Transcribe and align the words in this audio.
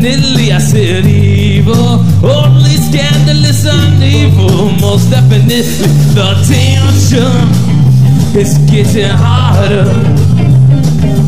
definitely, 0.00 0.52
I 0.52 0.58
said 0.58 1.04
evil. 1.04 2.00
Only 2.24 2.76
scandalous 2.76 3.66
and 3.66 4.02
evil. 4.02 4.72
Most 4.80 5.10
definitely, 5.10 5.62
the 6.14 6.34
tension 6.48 7.48
is 8.34 8.58
getting 8.70 9.10
harder. 9.10 9.84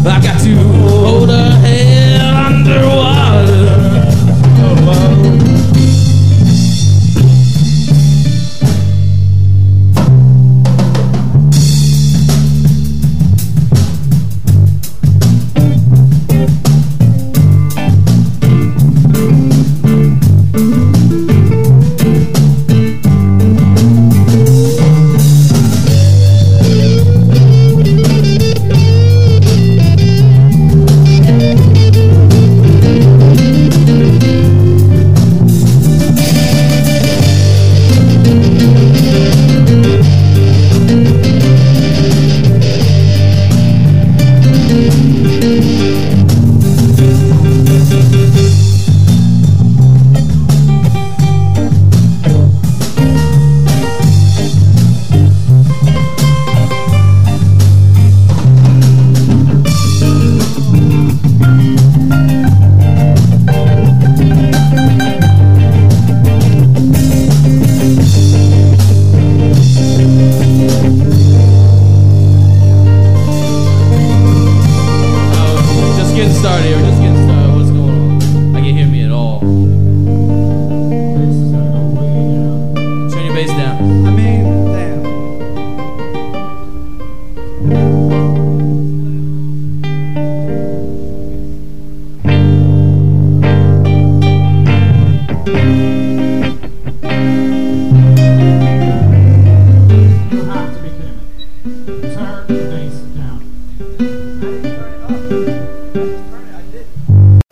I 0.06 0.20
got 0.20 0.40
to 0.44 0.54
hold 0.88 1.28
her 1.28 1.50
head 1.60 2.20
underwater. 2.20 3.74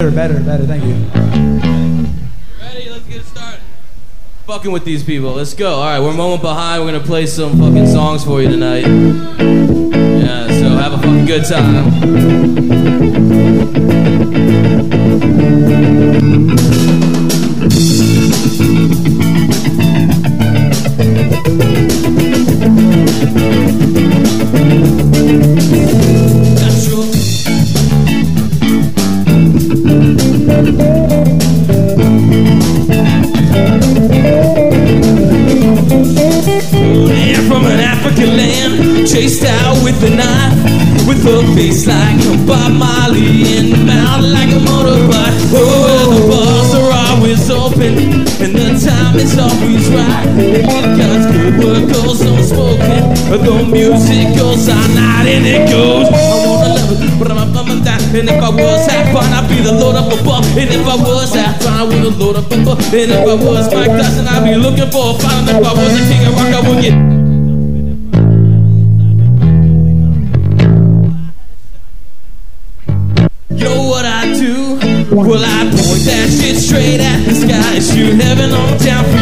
Better, 0.02 0.10
better, 0.10 0.40
better. 0.44 0.66
Thank 0.66 0.84
you. 0.84 1.11
Fucking 4.52 4.70
with 4.70 4.84
these 4.84 5.02
people. 5.02 5.32
Let's 5.32 5.54
go. 5.54 5.76
All 5.76 5.84
right, 5.84 5.98
we're 5.98 6.10
a 6.10 6.14
moment 6.14 6.42
behind. 6.42 6.84
We're 6.84 6.92
gonna 6.92 7.02
play 7.02 7.24
some 7.24 7.58
fucking 7.58 7.86
songs 7.86 8.22
for 8.22 8.42
you 8.42 8.50
tonight. 8.50 8.84
Yeah, 8.84 10.46
so 10.46 10.68
have 10.76 10.92
a 10.92 10.98
fucking 10.98 11.24
good 11.24 11.46
time. 11.46 12.71
And 58.22 58.30
if 58.30 58.40
I 58.40 58.50
was 58.50 58.86
half 58.86 59.12
fine, 59.12 59.32
I'd 59.34 59.48
be 59.50 59.58
the 59.66 59.72
Lord 59.72 59.96
up 59.96 60.06
above. 60.06 60.46
And 60.56 60.70
if 60.70 60.86
I 60.86 60.94
was 60.94 61.34
half 61.34 61.60
fine, 61.60 61.74
I 61.74 61.82
would 61.82 62.02
the 62.04 62.10
Lord 62.10 62.36
up 62.36 62.46
above. 62.46 62.78
And 62.94 63.10
if 63.10 63.18
I 63.18 63.34
was 63.34 63.66
Mike 63.74 63.90
Tyson, 63.90 64.28
I'd 64.28 64.44
be 64.44 64.54
looking 64.54 64.88
for 64.92 65.10
a 65.10 65.18
fight. 65.18 65.42
And 65.42 65.50
if 65.50 65.66
I 65.66 65.72
was 65.74 65.90
a 65.90 66.06
king 66.06 66.30
of 66.30 66.34
rock, 66.38 66.54
I 66.54 66.60
would 66.62 66.78
get. 66.78 66.94
Yo, 73.58 73.88
what 73.90 74.06
I 74.06 74.32
do? 74.38 74.78
Well, 75.10 75.42
I 75.42 75.66
point 75.74 76.06
that 76.06 76.30
shit 76.30 76.62
straight 76.62 77.00
at 77.02 77.26
the 77.26 77.34
sky 77.34 77.80
shoot 77.80 78.22
heaven 78.22 78.52
on 78.52 78.78
down 78.78 79.02
for 79.02 79.21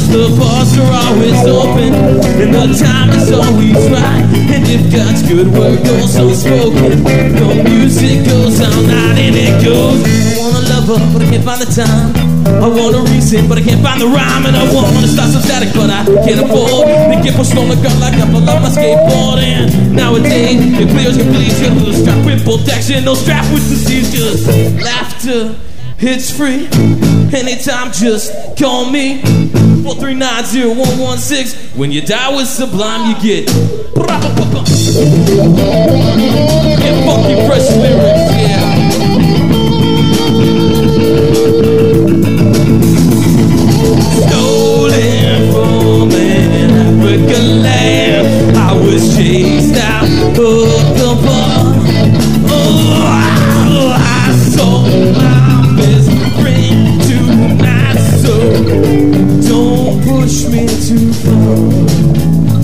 you. 0.00 0.10
Because 0.10 0.12
the 0.12 0.40
bars 0.40 0.78
are 0.78 0.92
always 0.92 1.40
open 1.46 1.94
and 2.40 2.54
the 2.54 2.78
time 2.78 3.10
is 3.10 3.32
always 3.32 3.76
right. 3.90 4.24
And 4.48 4.64
if 4.66 4.92
God's 4.92 5.22
good 5.26 5.48
word 5.52 5.84
goes 5.84 6.14
unspoken, 6.16 7.04
the 7.04 7.62
music 7.64 8.24
goes 8.24 8.60
all 8.60 8.82
night 8.82 9.18
and 9.18 9.36
it 9.36 9.64
goes. 9.64 10.00
I 10.04 10.38
wanna 10.38 10.68
love 10.68 10.86
her, 10.88 11.12
but 11.12 11.22
I 11.22 11.30
can't 11.30 11.44
find 11.44 11.60
the 11.60 11.70
time. 11.72 12.30
I 12.46 12.68
want 12.68 12.96
a 12.96 13.02
reason, 13.12 13.48
but 13.48 13.58
I 13.58 13.62
can't 13.62 13.82
find 13.82 14.00
the 14.00 14.06
rhyme. 14.06 14.46
And 14.46 14.56
I 14.56 14.64
want 14.72 14.88
to 15.00 15.08
start 15.08 15.30
some 15.30 15.42
static, 15.42 15.74
but 15.74 15.90
I 15.90 16.04
can't 16.24 16.40
afford 16.40 16.88
to 16.88 17.16
get 17.22 17.36
pushed 17.36 17.56
on 17.56 17.68
the 17.68 17.76
ground 17.76 18.00
like 18.00 18.14
I 18.14 18.26
fell 18.30 18.48
off 18.48 18.62
my 18.62 18.70
skateboard. 18.72 19.40
And 19.44 19.94
nowadays, 19.94 20.60
it 20.60 20.88
clears 20.88 21.16
can 21.16 21.32
please 21.32 21.60
you 21.60 21.70
the 21.84 21.92
strap 21.92 22.24
with 22.24 22.44
protection, 22.44 23.04
no 23.04 23.14
strap 23.14 23.44
with 23.52 23.68
disease. 23.68 24.12
Just 24.12 24.48
laughter, 24.80 25.56
it's 25.98 26.30
free. 26.32 26.68
Anytime, 27.32 27.92
just 27.92 28.32
call 28.58 28.90
me. 28.90 29.22
4390116. 29.82 31.76
When 31.76 31.90
you 31.90 32.02
die 32.02 32.36
with 32.36 32.46
Sublime, 32.46 33.10
you 33.10 33.16
get. 33.22 33.46
Get 36.80 37.04
funky, 37.06 37.34
fresh 37.46 37.68
lyrics, 37.76 38.32
yeah. 38.36 38.60
Stolen 44.26 45.52
from 45.52 46.10
an 46.12 46.70
African 46.70 47.46
land. 47.62 48.56
I 48.56 48.58
was 48.74 49.14
chased 49.16 49.76
out 49.76 50.06
the 50.34 51.14
bar. 51.24 51.74
Oh, 52.52 53.94
I 53.96 54.32
saw 54.54 55.29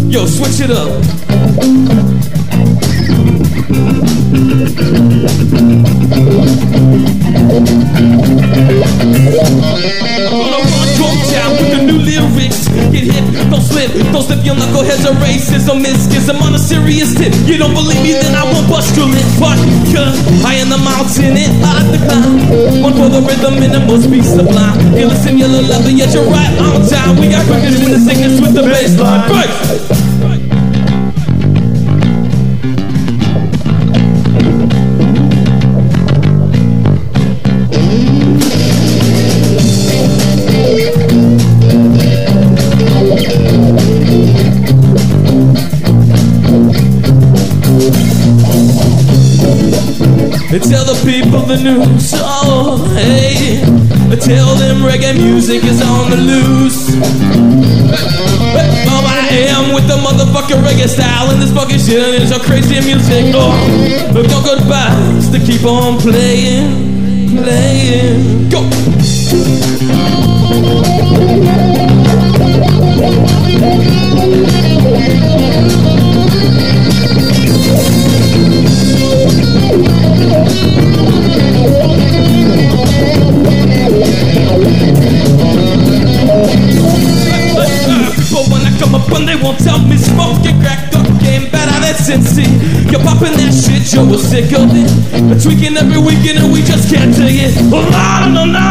Yo, 0.09 0.27
switch 0.27 0.61
it 0.61 0.71
up. 0.71 1.15
Don't 14.16 14.24
slip. 14.24 14.44
Your 14.44 14.56
knuckleheads 14.56 15.04
are 15.04 15.16
racism, 15.20 15.84
is 15.84 16.08
schism 16.08 16.36
on 16.40 16.54
a 16.54 16.58
serious 16.58 17.14
tip. 17.14 17.32
You 17.44 17.58
don't 17.58 17.74
believe 17.74 18.00
me, 18.02 18.12
then 18.12 18.34
I 18.34 18.44
won't 18.44 18.68
bust 18.68 18.96
your. 18.96 19.06
But 19.36 19.60
cause 19.92 20.16
I 20.44 20.54
am 20.56 20.70
the 20.70 20.80
mountain 20.80 21.36
and 21.36 21.52
I 21.60 21.84
the 21.92 22.00
climb. 22.00 22.82
One 22.82 22.94
for 22.94 23.08
the 23.08 23.20
rhythm 23.20 23.60
and 23.60 23.74
it 23.74 23.86
must 23.86 24.10
be 24.10 24.22
sublime. 24.22 24.80
You 24.96 25.06
listen, 25.06 25.36
yellow 25.38 25.60
leather, 25.60 25.90
yet 25.90 26.14
you're 26.14 26.24
right 26.24 26.56
on 26.58 26.88
time. 26.88 27.20
We 27.20 27.28
got 27.28 27.44
records 27.48 27.80
in 27.80 27.92
the 27.92 28.00
sickness 28.00 28.40
with 28.40 28.54
the 28.54 28.62
bass 28.62 28.98
line. 28.98 30.15
The 51.56 51.62
news. 51.62 52.12
Oh, 52.17 52.93
hey. 52.94 53.61
Tell 54.20 54.55
them 54.56 54.79
reggae 54.79 55.14
music 55.14 55.62
is 55.64 55.82
on 55.82 56.11
the 56.11 56.17
loose. 56.17 56.88
Oh, 58.88 59.05
I 59.06 59.29
am 59.50 59.75
with 59.75 59.87
the 59.87 59.97
motherfucking 59.97 60.62
reggae 60.62 60.88
style 60.88 61.31
and 61.31 61.41
this 61.41 61.53
fucking 61.53 61.79
shit 61.79 62.03
and 62.03 62.23
it's 62.23 62.31
so 62.31 62.38
crazy 62.38 62.81
music. 62.81 63.35
Oh, 63.35 63.53
but 64.12 64.26
no 64.29 64.43
goodbyes 64.43 65.29
to 65.31 65.38
keep 65.38 65.64
on 65.64 65.99
playing, 65.99 67.37
playing. 67.37 68.49
Go. 68.49 68.62
People 70.56 71.26
when 81.11 81.25
I 88.66 88.78
come 88.78 88.94
up 88.94 89.10
and 89.10 89.26
they 89.28 89.36
won't 89.36 89.58
tell 89.58 89.78
me 89.78 89.96
smoking 89.96 90.60
crack 90.60 90.92
cocaine 90.92 91.50
better 91.50 91.78
than 91.82 91.94
Cincy. 91.94 92.46
You're 92.90 93.02
popping 93.02 93.34
that 93.38 93.54
shit, 93.54 93.92
yo, 93.92 94.06
we're 94.06 94.18
sick 94.18 94.52
of 94.54 94.70
it. 94.70 94.90
We're 95.26 95.40
tweaking 95.40 95.76
every 95.76 95.98
weekend 95.98 96.38
and 96.38 96.52
we 96.52 96.62
just 96.62 96.92
can't 96.92 97.14
take 97.14 97.38
it. 97.42 97.54
Oh, 97.72 97.82
no, 97.82 98.30
no, 98.30 98.44
no, 98.46 98.65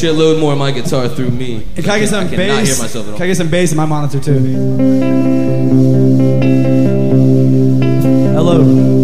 shitload 0.00 0.40
more 0.40 0.52
of 0.52 0.58
my 0.58 0.70
guitar 0.70 1.08
through 1.08 1.30
me? 1.30 1.66
Can 1.76 1.90
I 1.90 1.98
get 1.98 2.08
some 2.08 2.26
I 2.26 2.30
bass? 2.30 2.68
hear 2.68 2.82
myself 2.82 3.06
at 3.06 3.10
all. 3.10 3.16
Can 3.16 3.22
I 3.24 3.26
get 3.26 3.36
some 3.36 3.50
bass 3.50 3.70
in 3.72 3.76
my 3.76 3.86
monitor 3.86 4.20
too? 4.20 4.38
Hello. 8.34 8.99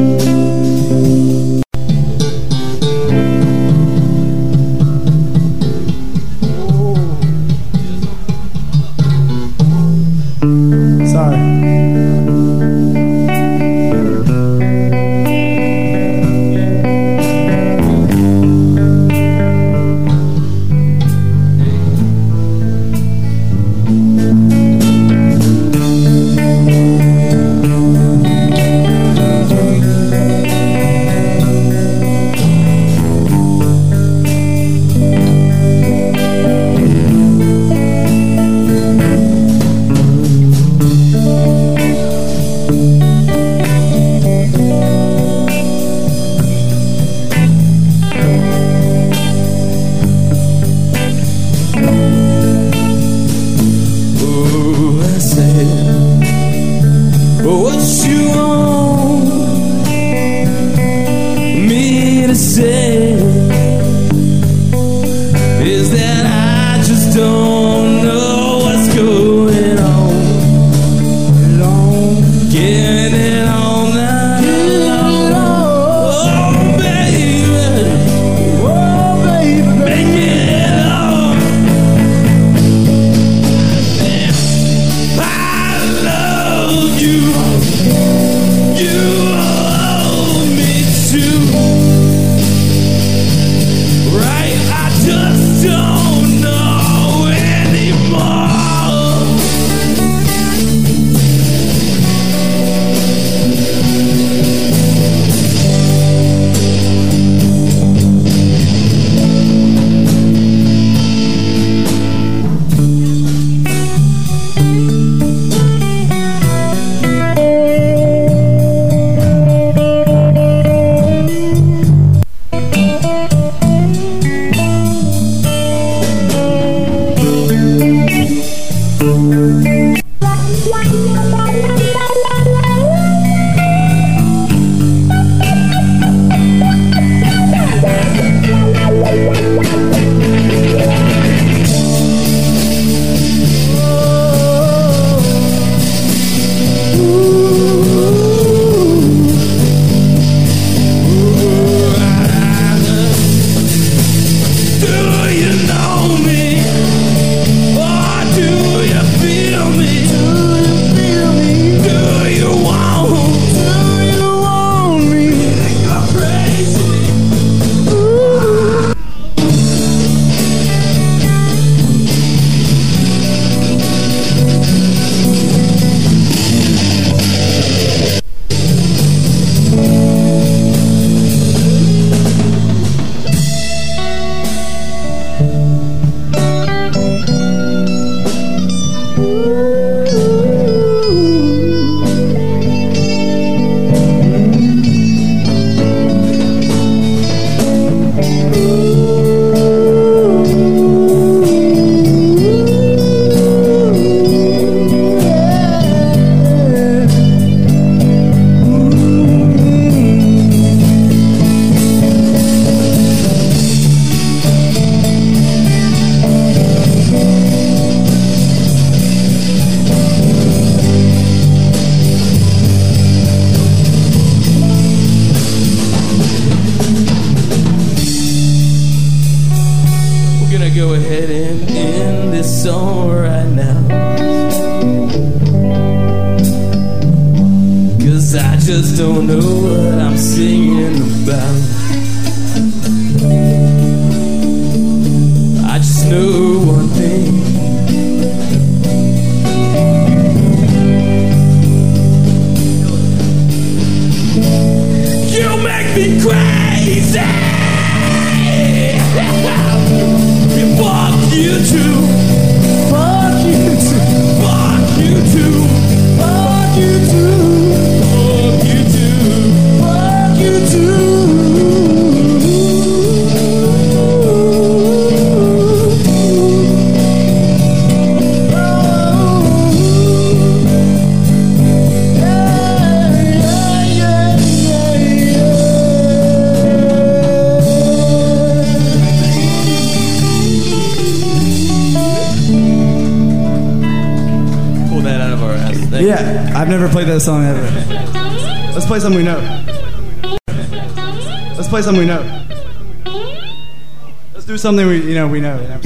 something 304.66 304.88
we 304.88 305.00
you 305.00 305.14
know 305.14 305.28
we 305.28 305.40
know. 305.40 305.60
You 305.60 305.68
know 305.68 305.80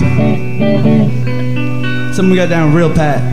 something 2.14 2.30
we 2.30 2.36
got 2.36 2.48
down 2.48 2.72
real 2.72 2.90
pat. 2.90 3.29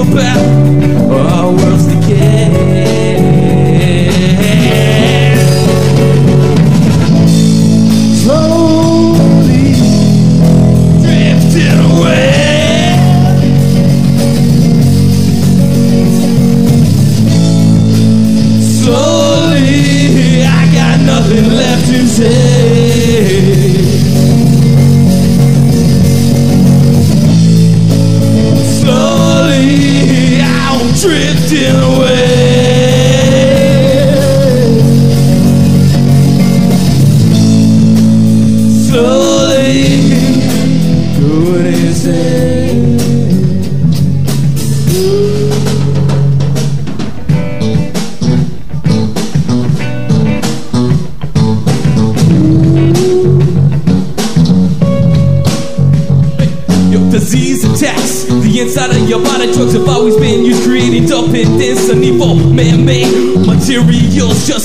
your 0.00 0.14
back 0.14 0.49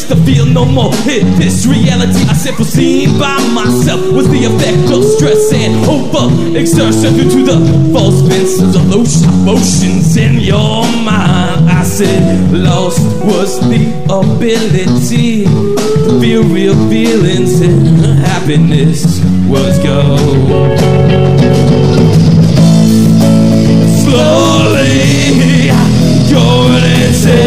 to 0.08 0.16
feel 0.26 0.46
no 0.46 0.66
more. 0.66 0.94
hit 1.04 1.24
this 1.38 1.66
reality, 1.66 2.22
I 2.30 2.34
simply 2.34 2.66
seen 2.66 3.20
by 3.20 3.38
myself 3.54 4.02
was 4.14 4.28
the 4.30 4.46
effect 4.46 4.92
of 4.92 5.04
stress 5.04 5.54
and 5.54 5.74
overexertion 5.86 7.16
due 7.16 7.30
to 7.30 7.42
the 7.44 7.58
false 7.94 8.20
senses 8.28 8.76
of 8.76 8.86
emotions 9.42 10.18
in 10.18 10.40
your 10.40 10.84
mind. 11.04 11.70
I 11.70 11.84
said, 11.84 12.52
lost 12.52 13.00
was 13.26 13.60
the 13.70 13.84
ability 14.06 15.46
to 15.46 16.20
feel 16.20 16.44
real 16.44 16.76
feelings 16.90 17.62
and 17.62 17.98
happiness 18.26 19.06
was 19.48 19.80
gone. 19.80 20.78
Slowly, 24.04 25.70
going 26.30 26.84
insane. 27.08 27.45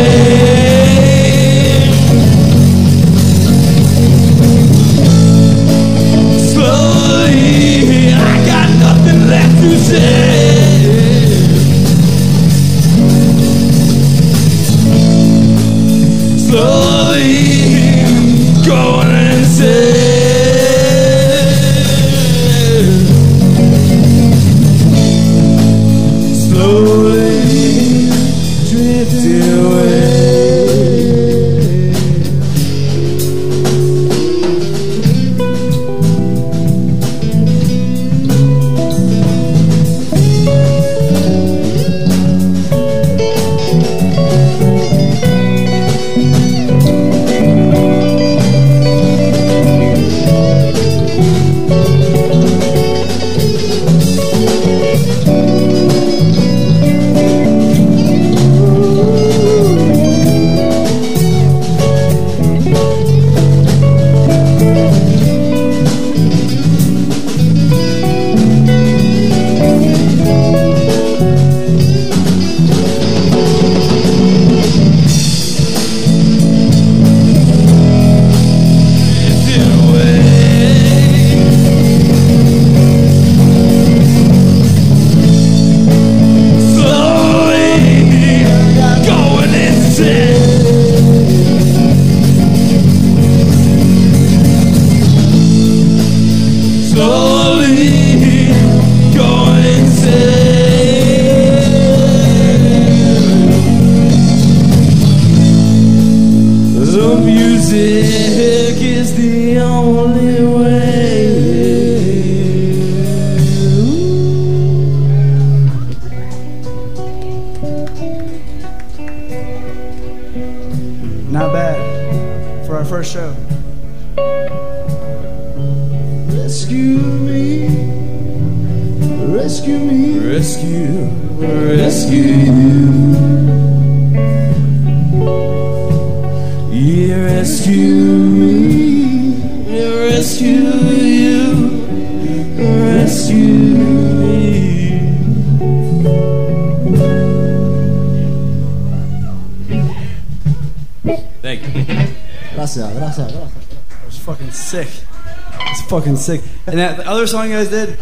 Sick. 156.29 156.43
And 156.67 156.79
that 156.79 156.99
the 156.99 157.09
other 157.09 157.27
song 157.27 157.49
you 157.49 157.55
guys 157.55 157.71
did, 157.71 157.99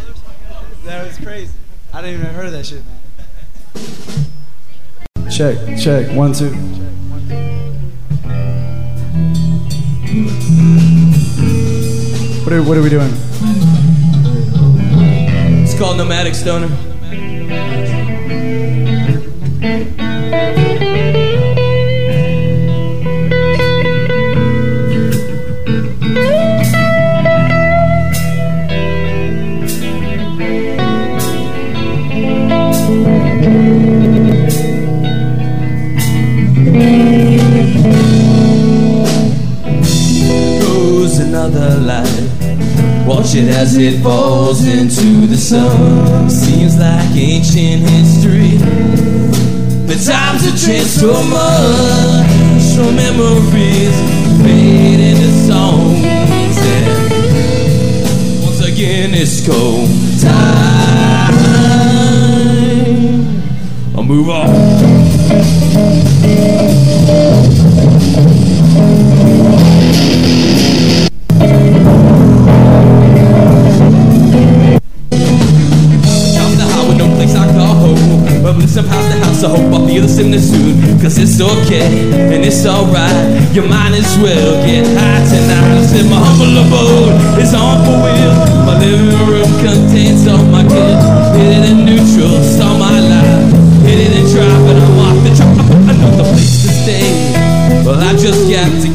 that 0.84 1.06
was 1.06 1.16
crazy. 1.16 1.54
I 1.92 2.02
didn't 2.02 2.20
even 2.20 2.34
heard 2.34 2.46
of 2.46 2.52
that 2.52 2.66
shit, 2.66 2.82
man. 2.84 2.96
Check, 5.30 5.78
check, 5.78 6.10
one, 6.16 6.32
two. 6.32 6.50
What 12.42 12.52
are, 12.52 12.64
what 12.64 12.76
are 12.76 12.82
we 12.82 12.90
doing? 12.90 13.12
It's 15.62 15.78
called 15.78 15.96
Nomadic 15.96 16.34
Stoner. 16.34 16.95
Another 41.46 41.80
light. 41.80 43.06
Watch 43.06 43.34
it 43.34 43.48
as 43.48 43.76
it 43.76 44.02
falls 44.02 44.66
into 44.66 45.26
the 45.26 45.36
sun. 45.36 46.28
Seems 46.28 46.76
like 46.78 47.14
ancient 47.14 47.88
history. 47.88 48.58
The 49.86 49.94
times 49.94 50.44
have 50.44 50.58
changed 50.58 50.90
so 50.90 51.12
much. 51.12 52.62
So 52.62 52.90
memories 52.92 53.96
fade 54.42 55.00
into 55.00 55.30
songs. 55.46 56.56
And 56.58 56.86
once 58.42 58.60
again, 58.66 59.14
it's 59.14 59.46
cold 59.46 59.88
time. 60.20 60.66
I'll 63.96 64.04
move 64.04 64.28
on. 64.28 64.95
Alright. 82.66 83.54
You 83.54 83.62
might 83.62 83.94
as 83.94 84.18
well 84.18 84.58
get 84.66 84.84
high 84.84 85.22
tonight. 85.24 85.78
I 85.78 85.82
said 85.86 86.06
my 86.10 86.18
humble 86.18 86.58
abode 86.58 87.14
is 87.38 87.54
on 87.54 87.78
for 87.86 87.96
wheel. 88.02 88.34
My 88.66 88.74
living 88.82 89.14
room 89.30 89.50
contains 89.62 90.26
all 90.26 90.42
my 90.50 90.66
kids. 90.66 91.02
Hit 91.38 91.50
it 91.56 91.64
in 91.70 91.86
neutral, 91.86 92.42
start 92.42 92.78
my 92.78 92.98
life. 92.98 93.46
Hit 93.86 93.98
it 94.02 94.12
in 94.18 94.26
drive, 94.34 94.66
and 94.66 94.78
I'm 94.82 94.98
off 94.98 95.18
the 95.22 95.32
track. 95.38 95.56
Another 95.86 96.26
place 96.34 96.66
to 96.66 96.70
stay. 96.74 97.32
Well, 97.86 98.02
I 98.02 98.12
just 98.18 98.50
got 98.50 98.66
to 98.82 98.88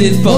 Watch 0.00 0.29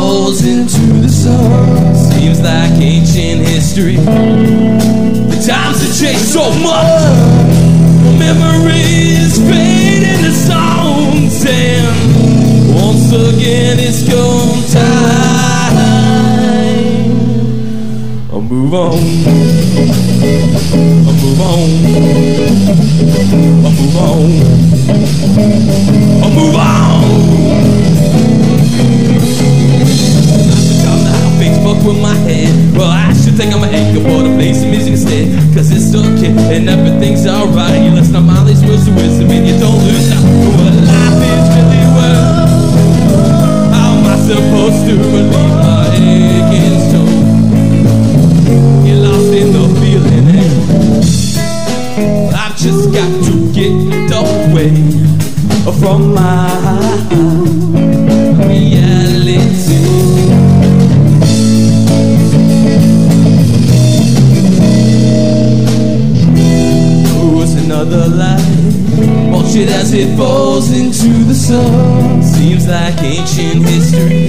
Watch 69.33 69.55
it 69.57 69.69
as 69.69 69.93
it 69.93 70.17
falls 70.17 70.71
into 70.71 71.25
the 71.25 71.35
sun. 71.35 72.23
Seems 72.23 72.67
like 72.69 73.03
ancient 73.03 73.65
history. 73.67 74.29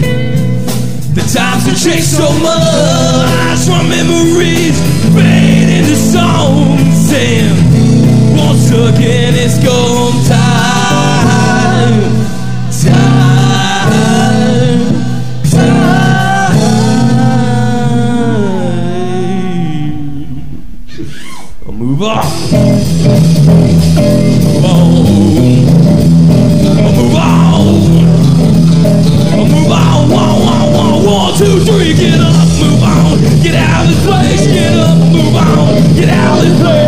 The 1.14 1.22
times 1.22 1.66
have 1.68 1.78
changed 1.78 2.08
so 2.08 2.28
much 2.42 3.60
from 3.66 3.88
memories 3.88 4.80
fade 5.14 5.70
into 5.70 5.96
songs. 5.96 7.14
And 7.14 7.58
once 8.38 8.70
again 8.72 9.34
it's 9.36 9.58
gone 9.64 10.24
time. 10.28 10.74
Time. 12.82 13.14
Time. 15.52 16.04
I'll 21.66 21.74
move 21.74 22.02
on 22.02 22.63
get 31.92 32.20
up, 32.22 32.32
move 32.62 32.82
on, 32.82 33.20
get 33.44 33.56
out 33.56 33.84
of 33.84 33.90
this 33.90 34.06
place, 34.06 34.48
get 34.48 34.74
up, 34.80 34.98
move 35.12 35.36
on, 35.36 35.84
get 35.96 36.08
out 36.08 36.38
of 36.38 36.46
this 36.46 36.62
place, 36.62 36.83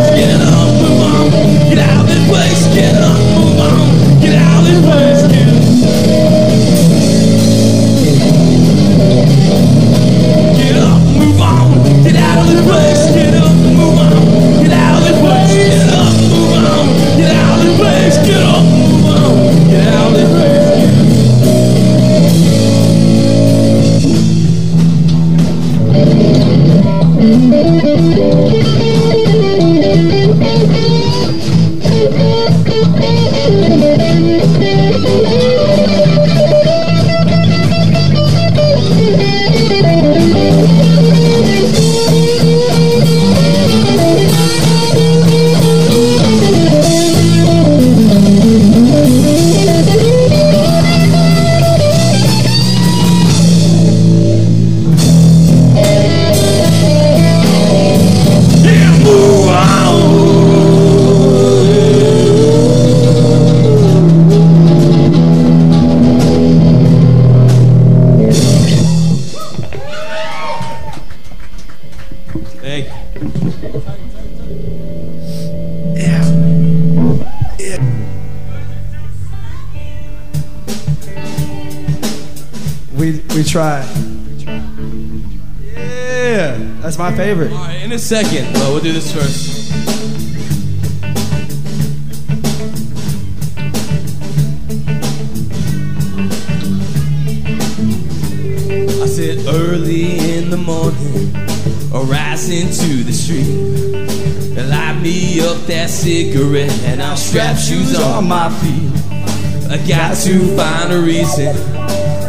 my 87.12 87.16
favorite. 87.16 87.52
All 87.52 87.60
right, 87.60 87.84
in 87.84 87.92
a 87.92 88.00
second, 88.00 88.52
but 88.54 88.62
we'll 88.70 88.80
do 88.80 88.92
this 88.92 89.14
first. 89.14 89.72
I 99.04 99.06
sit 99.06 99.46
early 99.46 100.36
in 100.36 100.50
the 100.50 100.58
morning, 100.58 101.36
I 101.94 102.02
rise 102.10 102.50
into 102.50 103.04
the 103.04 103.14
street. 103.14 103.54
Light 104.68 105.00
me 105.00 105.42
up 105.42 105.58
that 105.68 105.92
cigarette, 105.92 106.72
and 106.86 107.04
I'll 107.04 107.16
strap 107.16 107.56
shoes 107.56 107.96
on 108.00 108.28
my 108.28 108.50
feet. 108.62 108.92
I 109.70 109.78
got 109.88 110.18
to 110.24 110.58
find 110.58 110.92
a 110.92 111.00
reason, 111.00 111.56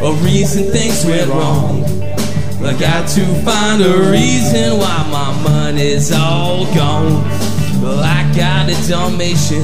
a 0.02 0.12
reason 0.22 0.70
things 0.70 1.06
went 1.06 1.30
wrong. 1.30 1.85
I 2.66 2.76
got 2.80 3.08
to 3.10 3.24
find 3.44 3.80
a 3.80 4.10
reason 4.10 4.78
why 4.78 5.08
my 5.12 5.42
money's 5.42 6.10
all 6.10 6.64
gone. 6.74 7.22
Well, 7.80 8.00
I 8.00 8.24
got 8.34 8.68
a 8.68 8.88
Dalmatian, 8.88 9.62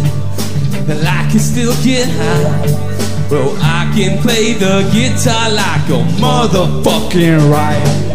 and 0.88 1.06
I 1.06 1.28
can 1.28 1.40
still 1.40 1.74
get 1.82 2.08
high. 2.08 3.28
Well, 3.28 3.56
I 3.60 3.90
can 3.96 4.22
play 4.22 4.52
the 4.52 4.88
guitar 4.92 5.50
like 5.50 5.88
a 5.88 6.00
motherfucking 6.20 7.50
riot. 7.50 8.11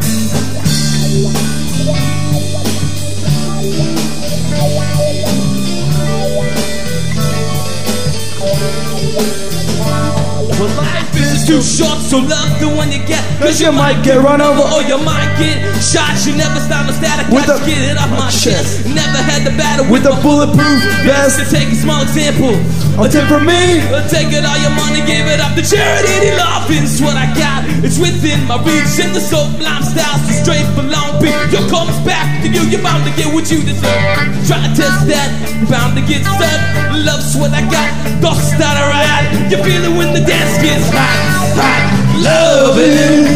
Too 11.47 11.63
short, 11.63 12.03
so 12.03 12.19
love 12.19 12.59
the 12.59 12.67
one 12.67 12.91
you 12.91 12.99
get. 13.07 13.23
Cause 13.39 13.61
you 13.61 13.71
might 13.71 14.03
get 14.03 14.19
run 14.19 14.41
over 14.41 14.59
or 14.59 14.83
you 14.83 14.99
might 14.99 15.31
get 15.39 15.63
shot. 15.79 16.11
You 16.27 16.35
never 16.35 16.59
stop 16.59 16.89
a 16.89 16.93
static 16.93 17.31
With 17.31 17.47
watch, 17.47 17.63
a- 17.63 17.65
get 17.65 17.79
it 17.87 17.95
off 17.95 18.11
my 18.11 18.27
oh, 18.27 18.35
chest. 18.43 18.83
Never 18.83 19.23
had 19.23 19.47
the 19.47 19.55
battle 19.55 19.87
With 19.87 20.03
a 20.03 20.19
bulletproof 20.19 20.83
vest. 21.07 21.39
To 21.39 21.45
take 21.47 21.71
a 21.71 21.75
small 21.75 22.03
example. 22.03 22.51
A 22.97 23.05
tip 23.05 23.29
from 23.29 23.45
me. 23.45 23.85
Take 24.09 24.33
it 24.33 24.41
all 24.41 24.57
your 24.57 24.73
money, 24.73 25.05
give 25.05 25.29
it 25.29 25.37
up 25.37 25.53
to 25.53 25.61
charity. 25.61 26.33
Laughing's 26.33 26.97
what 26.97 27.13
I 27.13 27.29
got. 27.37 27.61
It's 27.85 28.01
within 28.01 28.41
my 28.49 28.57
reach. 28.65 28.97
In 28.97 29.13
the 29.13 29.21
sublime 29.21 29.85
style, 29.85 30.17
so 30.25 30.33
straight 30.41 30.65
for 30.73 30.81
Long 30.81 31.21
Beach. 31.21 31.37
Yo, 31.53 31.61
comes 31.69 31.93
back 32.01 32.25
to 32.41 32.49
you. 32.49 32.65
You're 32.65 32.81
bound 32.81 33.05
to 33.05 33.13
get 33.13 33.29
what 33.29 33.45
you 33.53 33.61
deserve. 33.61 34.33
Try 34.49 34.65
to 34.65 34.71
test 34.73 35.05
that, 35.13 35.29
you're 35.61 35.69
bound 35.69 35.93
to 35.93 36.01
get 36.09 36.25
stuck. 36.25 36.61
Love's 37.05 37.37
what 37.37 37.53
I 37.53 37.61
got. 37.69 37.93
Thoughts 38.17 38.49
start 38.49 38.81
a 38.81 38.89
riot. 38.89 39.53
You 39.53 39.61
feel 39.61 39.85
it 39.85 39.93
when 39.93 40.17
the 40.17 40.25
dance 40.25 40.57
gets 40.57 40.89
hot, 40.89 41.53
hot. 41.53 41.81
Loving 42.17 43.29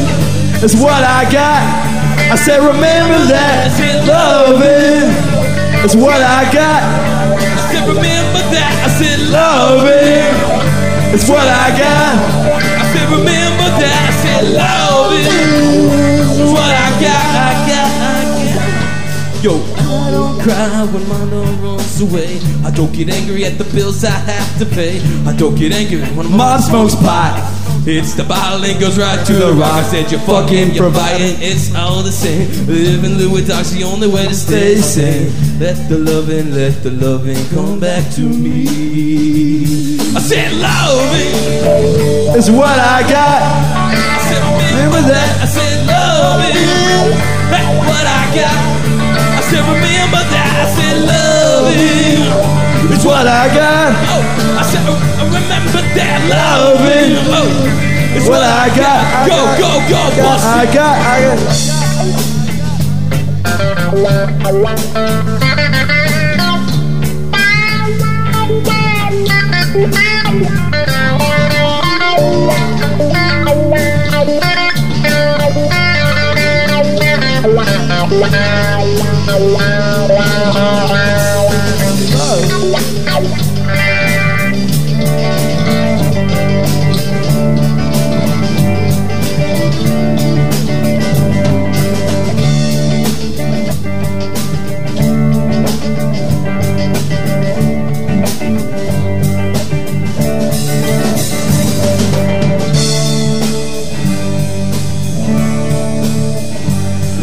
It's 0.65 0.73
what 0.73 1.05
I 1.05 1.29
got. 1.29 1.61
I 2.33 2.35
said, 2.35 2.65
remember 2.65 3.29
that. 3.29 3.69
Loving 4.09 5.05
is 5.85 5.93
what 5.93 6.17
I 6.17 6.49
got. 6.49 6.81
I 6.81 7.61
said, 7.69 7.85
remember 7.85 8.09
that. 8.09 8.10
I 9.31 9.37
said, 9.37 9.37
loving. 9.37 11.13
It's 11.13 11.29
what 11.29 11.47
I 11.47 11.69
got. 11.77 12.15
I 12.51 12.93
said, 12.93 13.07
remember 13.09 13.69
that. 13.79 14.01
I 14.03 14.13
said, 14.19 14.43
loving. 14.55 15.25
It's 16.21 16.51
what 16.51 16.71
I 16.71 16.89
got. 16.99 17.31
I 17.35 17.53
got. 17.67 17.91
I 18.01 18.23
got. 18.55 19.43
Yo, 19.43 19.53
I 19.77 20.11
don't 20.11 20.39
cry 20.41 20.83
when 20.91 21.07
my 21.07 21.23
love 21.25 21.63
runs 21.63 22.01
away. 22.01 22.39
I 22.65 22.71
don't 22.71 22.93
get 22.93 23.09
angry 23.09 23.45
at 23.45 23.57
the 23.57 23.63
bills 23.73 24.03
I 24.03 24.09
have 24.09 24.59
to 24.59 24.65
pay. 24.65 24.99
I 25.25 25.35
don't 25.35 25.55
get 25.55 25.71
angry 25.71 26.01
when 26.15 26.29
mom 26.35 26.61
smokes 26.61 26.95
pot. 26.95 27.60
It's 27.83 28.13
the 28.13 28.23
bottle 28.23 28.63
and 28.63 28.79
goes 28.79 28.99
right 28.99 29.25
to 29.25 29.33
the 29.33 29.53
rock. 29.53 29.83
Said 29.85 30.11
you're 30.11 30.21
fucking, 30.21 30.77
fighting, 30.93 31.41
it's 31.41 31.73
all 31.73 32.03
the 32.03 32.11
same. 32.11 32.47
Living 32.67 33.17
Louis 33.17 33.41
Dog's 33.41 33.73
the 33.73 33.83
only 33.83 34.07
way 34.07 34.27
to 34.27 34.35
stay 34.35 34.75
sane. 34.75 35.33
Let 35.59 35.89
the 35.89 35.97
loving, 35.97 36.53
let 36.53 36.83
the 36.83 36.91
loving 36.91 37.41
come 37.49 37.79
back 37.79 38.13
to 38.13 38.21
me. 38.21 39.97
I 40.13 40.21
said 40.21 40.53
loving. 40.61 42.37
It's 42.37 42.51
what 42.51 42.77
I 42.77 43.01
got. 43.09 43.41
I 43.41 44.19
said 44.29 44.45
remember 44.45 45.01
that. 45.09 45.41
I 45.41 45.45
said 45.49 45.81
loving. 45.89 46.53
That's 47.49 47.65
what 47.81 48.05
I 48.05 48.29
got. 48.29 48.61
I 49.25 49.41
said 49.49 49.65
remember 49.65 50.21
that. 50.29 50.53
I 50.53 50.69
said 50.69 50.97
loving. 51.01 52.93
It's 52.93 53.05
what 53.05 53.25
I 53.25 53.49
got 53.55 54.10
that 55.95 56.19
loving 56.29 57.17
and 57.17 57.27
oh, 57.27 58.15
it's 58.15 58.27
what, 58.27 58.39
what 58.39 58.47
I, 58.47 58.67
got. 58.75 59.01
I 59.13 59.27
got. 59.27 59.59
Go, 59.59 59.67
go, 59.67 59.79
go, 59.89 60.01
go. 60.15 60.27
I 60.27 60.65
got, 60.71 60.97
I 60.99 61.19
got. 61.21 61.31
I 61.31 62.15
got. 62.15 62.51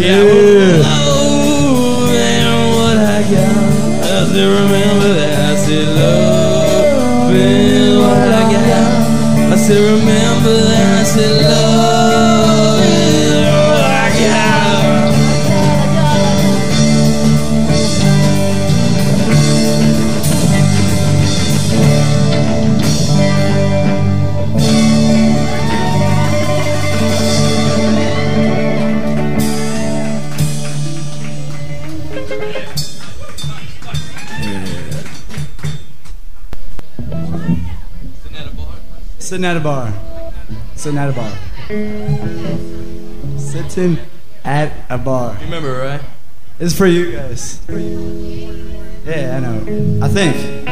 Yeah. 0.09 0.38
Sitting 39.29 39.45
at 39.45 39.59
a 39.59 39.61
bar. 39.61 39.93
Sitting 40.75 40.99
at 40.99 41.11
a 41.11 41.13
bar. 41.13 41.31
Sitting 43.39 43.99
at 44.43 44.73
a 44.89 44.97
bar. 44.97 45.35
You 45.35 45.45
remember, 45.45 45.81
right? 45.81 46.01
It's 46.59 46.75
for 46.75 46.87
you 46.87 47.13
guys. 47.13 47.59
For 47.67 47.79
you. 47.79 48.71
Yeah, 49.05 49.37
I 49.37 49.41
know. 49.41 50.01
I 50.03 50.09
think. 50.09 50.69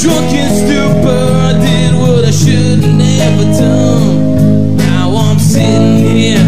Drunken 0.00 0.48
stupor, 0.50 1.24
I 1.48 1.52
did 1.60 1.92
what 2.00 2.24
I 2.24 2.30
should 2.30 2.82
have 2.82 2.96
never 2.96 3.44
done. 3.52 4.76
Now 4.76 5.14
I'm 5.16 5.38
sitting 5.38 6.16
here 6.16 6.42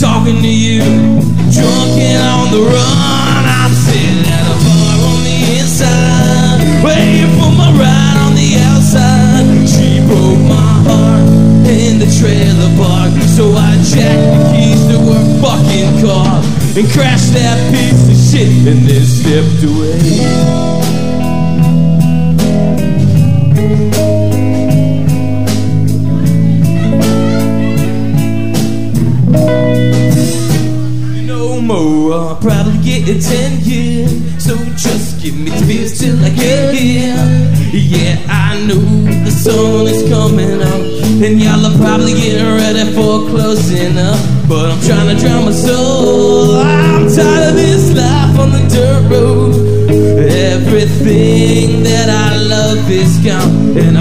talking 0.00 0.40
to 0.40 0.48
you, 0.48 0.80
drunk 1.52 1.92
and 2.00 2.22
on 2.24 2.46
the 2.50 2.62
run. 2.64 3.42
I'm 3.44 3.72
sitting 3.72 4.24
at 4.24 4.44
a 4.48 4.56
bar 4.64 4.96
on 5.12 5.20
the 5.28 5.38
inside, 5.60 6.60
waiting 6.84 7.30
for 7.36 7.52
my 7.52 7.70
ride 7.76 8.16
on 8.24 8.32
the 8.34 8.56
outside. 8.72 9.44
She 9.68 10.00
broke 10.08 10.40
my 10.48 10.72
heart 10.88 11.28
in 11.68 11.98
the 12.00 12.08
trailer 12.18 12.70
park, 12.80 13.12
so 13.28 13.52
I 13.52 13.76
jacked 13.84 14.24
the 14.24 14.40
keys 14.56 14.82
to 14.88 14.96
her 15.10 15.24
fucking 15.44 16.00
car 16.00 16.40
and 16.78 16.86
crashed 16.90 17.34
that 17.34 17.58
piece 17.72 18.08
of 18.08 18.16
shit 18.16 18.48
and 18.66 18.88
then 18.88 19.04
stepped 19.04 19.62
away. 19.68 20.69
A 33.10 33.20
10 33.20 33.60
years. 33.64 34.12
So 34.44 34.56
just 34.76 35.22
give 35.22 35.36
me 35.36 35.50
tears 35.66 35.98
till 35.98 36.18
I 36.24 36.30
get 36.30 36.74
here. 36.74 37.16
Yeah, 37.72 38.16
I 38.28 38.64
know 38.66 38.82
the 39.24 39.30
sun 39.30 39.86
is 39.86 40.02
coming 40.08 40.62
up. 40.62 40.82
And 41.24 41.40
y'all 41.40 41.66
are 41.66 41.76
probably 41.78 42.14
getting 42.14 42.46
ready 42.46 42.86
for 42.94 43.26
closing 43.30 43.98
up. 43.98 44.20
But 44.48 44.70
I'm 44.70 44.80
trying 44.86 45.08
to 45.14 45.20
drown 45.20 45.44
my 45.46 45.52
soul. 45.52 46.60
I'm 46.60 47.08
tired 47.08 47.50
of 47.50 47.54
this 47.54 47.94
life 47.96 48.38
on 48.38 48.50
the 48.56 48.62
dirt 48.74 49.10
road. 49.10 49.54
Everything 50.54 51.82
that 51.82 52.08
I 52.08 52.36
love 52.36 52.88
is 52.90 53.18
gone. 53.18 53.76
And 53.76 53.98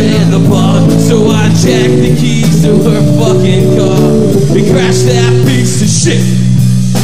in 0.00 0.30
the 0.30 0.42
park. 0.48 0.90
So 0.98 1.28
I 1.28 1.48
jacked 1.52 2.00
the 2.00 2.16
keys 2.16 2.62
to 2.64 2.76
her 2.88 3.02
fucking 3.20 3.76
car. 3.76 4.00
And 4.56 4.66
crashed 4.72 5.06
that 5.06 5.32
piece 5.46 5.82
of 5.84 5.88
shit. 5.88 6.24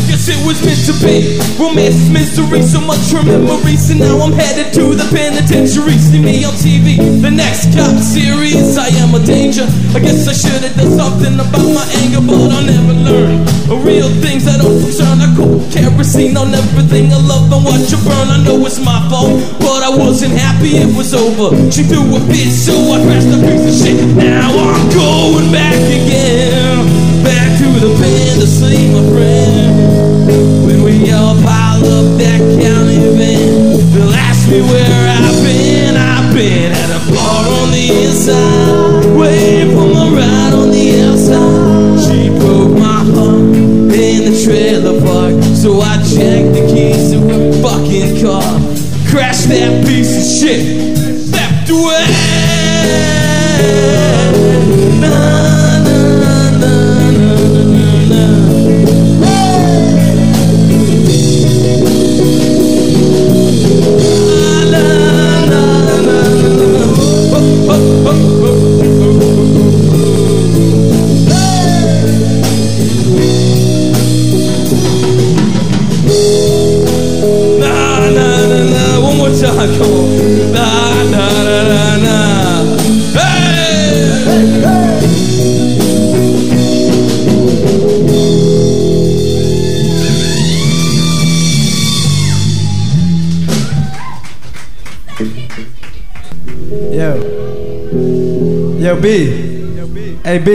Guess 0.09 0.29
it 0.29 0.41
was 0.47 0.59
meant 0.65 0.83
to 0.87 0.95
be. 1.05 1.39
Romance 1.59 1.95
is 1.95 2.11
misery, 2.11 2.63
so 2.63 2.81
much 2.81 3.03
for 3.11 3.23
memories. 3.23 3.91
And 3.91 4.01
now 4.01 4.19
I'm 4.21 4.33
headed 4.33 4.73
to 4.75 4.95
the 4.95 5.07
penitentiary. 5.15 5.99
See 5.99 6.23
me 6.23 6.45
on 6.45 6.55
TV, 6.55 6.97
the 7.21 7.31
next 7.31 7.75
cop 7.75 7.99
series. 7.99 8.66
I 8.97 9.05
am 9.05 9.13
a 9.15 9.21
danger. 9.21 9.69
I 9.93 10.01
guess 10.01 10.25
I 10.25 10.33
should 10.33 10.63
have 10.65 10.73
done 10.73 10.97
something 10.97 11.35
about 11.37 11.69
my 11.69 11.85
anger, 12.01 12.25
but 12.25 12.49
I'll 12.49 12.65
never 12.65 12.97
learn. 12.97 13.45
Real 13.85 14.09
things 14.25 14.49
that 14.49 14.65
don't 14.65 14.81
concern. 14.81 15.21
I 15.21 15.29
cool 15.37 15.61
kerosene 15.69 16.37
on 16.37 16.55
everything 16.55 17.13
I 17.13 17.21
love 17.21 17.53
and 17.53 17.61
watch 17.61 17.93
it 17.93 18.01
burn. 18.09 18.33
I 18.33 18.41
know 18.41 18.65
it's 18.65 18.81
my 18.81 18.97
fault, 19.13 19.37
but 19.61 19.85
I 19.85 19.93
wasn't 19.93 20.33
happy 20.33 20.81
it 20.81 20.89
was 20.97 21.13
over. 21.13 21.53
She 21.71 21.85
threw 21.85 22.09
a 22.17 22.21
fit, 22.25 22.51
so 22.51 22.73
I 22.73 23.05
crashed 23.05 23.29
a 23.29 23.39
piece 23.45 23.69
of 23.69 23.77
shit. 23.77 24.01
Now 24.17 24.49
I'm 24.49 24.89
going 24.89 25.53
back 25.53 25.77
again. 25.77 26.89
Back 27.21 27.53
to 27.61 27.69
the 27.85 27.93
pen 28.01 28.41
to 28.41 28.47
see 28.49 28.89
my 28.97 29.05
friend. 29.13 29.77
When 30.65 30.83
we 30.83 31.13
all 31.13 31.37
pile 31.45 31.85
up 31.85 32.09
that 32.17 32.41
county 32.65 32.97
van, 33.13 33.77
they'll 33.93 34.17
ask 34.17 34.49
me 34.49 34.65
where 34.65 35.05
I've 35.21 35.37
been. 35.45 35.95
I've 36.01 36.33
been 36.33 36.73
at 36.73 36.91
a 36.97 37.01
bar 37.13 37.45
on 37.61 37.71
the 37.71 37.87
inside, 37.87 38.86
Yo. 96.93 97.17
Yo, 98.79 99.01
B. 99.01 99.27
Hey, 100.25 100.39
B. 100.39 100.51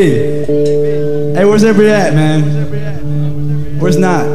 Hey, 1.33 1.45
where's 1.45 1.63
everybody 1.63 1.89
at, 1.89 2.13
man? 2.13 3.79
Where's 3.79 3.97
not? 3.97 4.25
I 4.25 4.27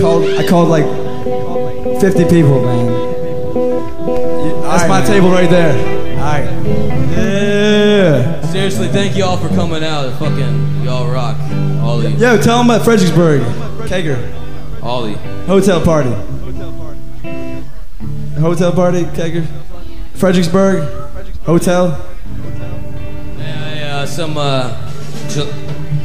called, 0.00 0.24
I 0.38 0.46
called 0.48 0.68
like 0.68 0.84
50 2.00 2.24
people, 2.24 2.62
man. 2.62 2.92
That's 4.62 4.88
my 4.88 5.04
table 5.04 5.30
right 5.30 5.48
there. 5.48 5.74
All 6.18 6.24
right. 6.24 6.44
Yeah. 7.16 8.40
Seriously, 8.42 8.88
thank 8.88 9.16
you 9.16 9.24
all 9.24 9.36
for 9.36 9.48
coming 9.48 9.82
out. 9.82 10.12
Fucking, 10.18 10.82
y'all 10.82 11.08
rock. 11.10 11.36
Ollie. 11.82 12.12
Yo, 12.14 12.36
tell 12.40 12.58
them 12.58 12.70
about 12.70 12.84
Fredericksburg. 12.84 13.40
Kegger. 13.88 14.32
Ollie. 14.82 15.14
Hotel 15.46 15.80
party. 15.82 16.14
Hotel 18.44 18.72
party, 18.72 19.04
Kegger. 19.04 19.46
Fredericksburg. 20.16 20.82
Hotel. 21.46 21.98
Yeah, 23.38 23.74
yeah, 23.74 24.04
some 24.04 24.36
uh, 24.36 24.68
Ju- 25.30 25.50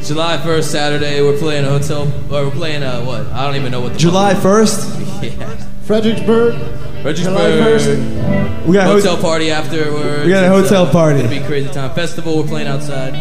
July 0.02 0.38
1st, 0.38 0.62
Saturday, 0.62 1.20
we're 1.20 1.36
playing 1.38 1.66
a 1.66 1.68
hotel, 1.68 2.04
or 2.32 2.46
we're 2.46 2.50
playing 2.50 2.82
a 2.82 3.04
what? 3.04 3.26
I 3.26 3.44
don't 3.46 3.56
even 3.56 3.70
know 3.70 3.82
what 3.82 3.92
the 3.92 3.98
July 3.98 4.32
1st. 4.32 5.20
Yeah. 5.20 5.54
Fredericksburg. 5.82 6.54
Fredericksburg. 7.02 8.66
We 8.66 8.72
got 8.72 8.86
Hotel 8.86 9.16
hot- 9.16 9.20
party 9.22 9.50
afterwards. 9.50 10.24
We 10.24 10.30
got 10.30 10.44
a 10.44 10.48
hotel 10.48 10.86
uh, 10.86 10.92
party. 10.92 11.18
It'll 11.18 11.30
be 11.30 11.36
a 11.36 11.46
crazy 11.46 11.68
time. 11.68 11.94
Festival, 11.94 12.38
we're 12.38 12.48
playing 12.48 12.68
outside. 12.68 13.12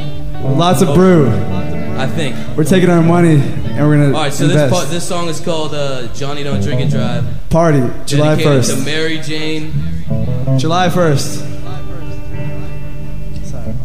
lots 0.56 0.82
of 0.82 0.96
brew. 0.96 1.28
I 1.28 2.08
think. 2.08 2.38
We're 2.56 2.64
taking 2.64 2.90
our 2.90 3.02
money 3.02 3.36
and 3.80 3.88
we're 3.88 3.96
gonna 3.98 4.08
All 4.14 4.24
right, 4.24 4.34
so 4.34 4.46
this 4.46 4.70
part, 4.70 4.90
this 4.90 5.08
song 5.08 5.30
is 5.30 5.40
called 5.40 5.74
uh, 5.74 6.14
"Johnny 6.14 6.44
Don't 6.44 6.62
Drink 6.62 6.82
and 6.82 6.92
Drive." 6.92 7.26
party 7.50 7.80
July 8.06 8.36
dedicated 8.36 8.78
to 8.78 8.84
Mary 8.84 9.20
Jane. 9.20 9.72
July 10.60 10.90
1st. 10.90 11.58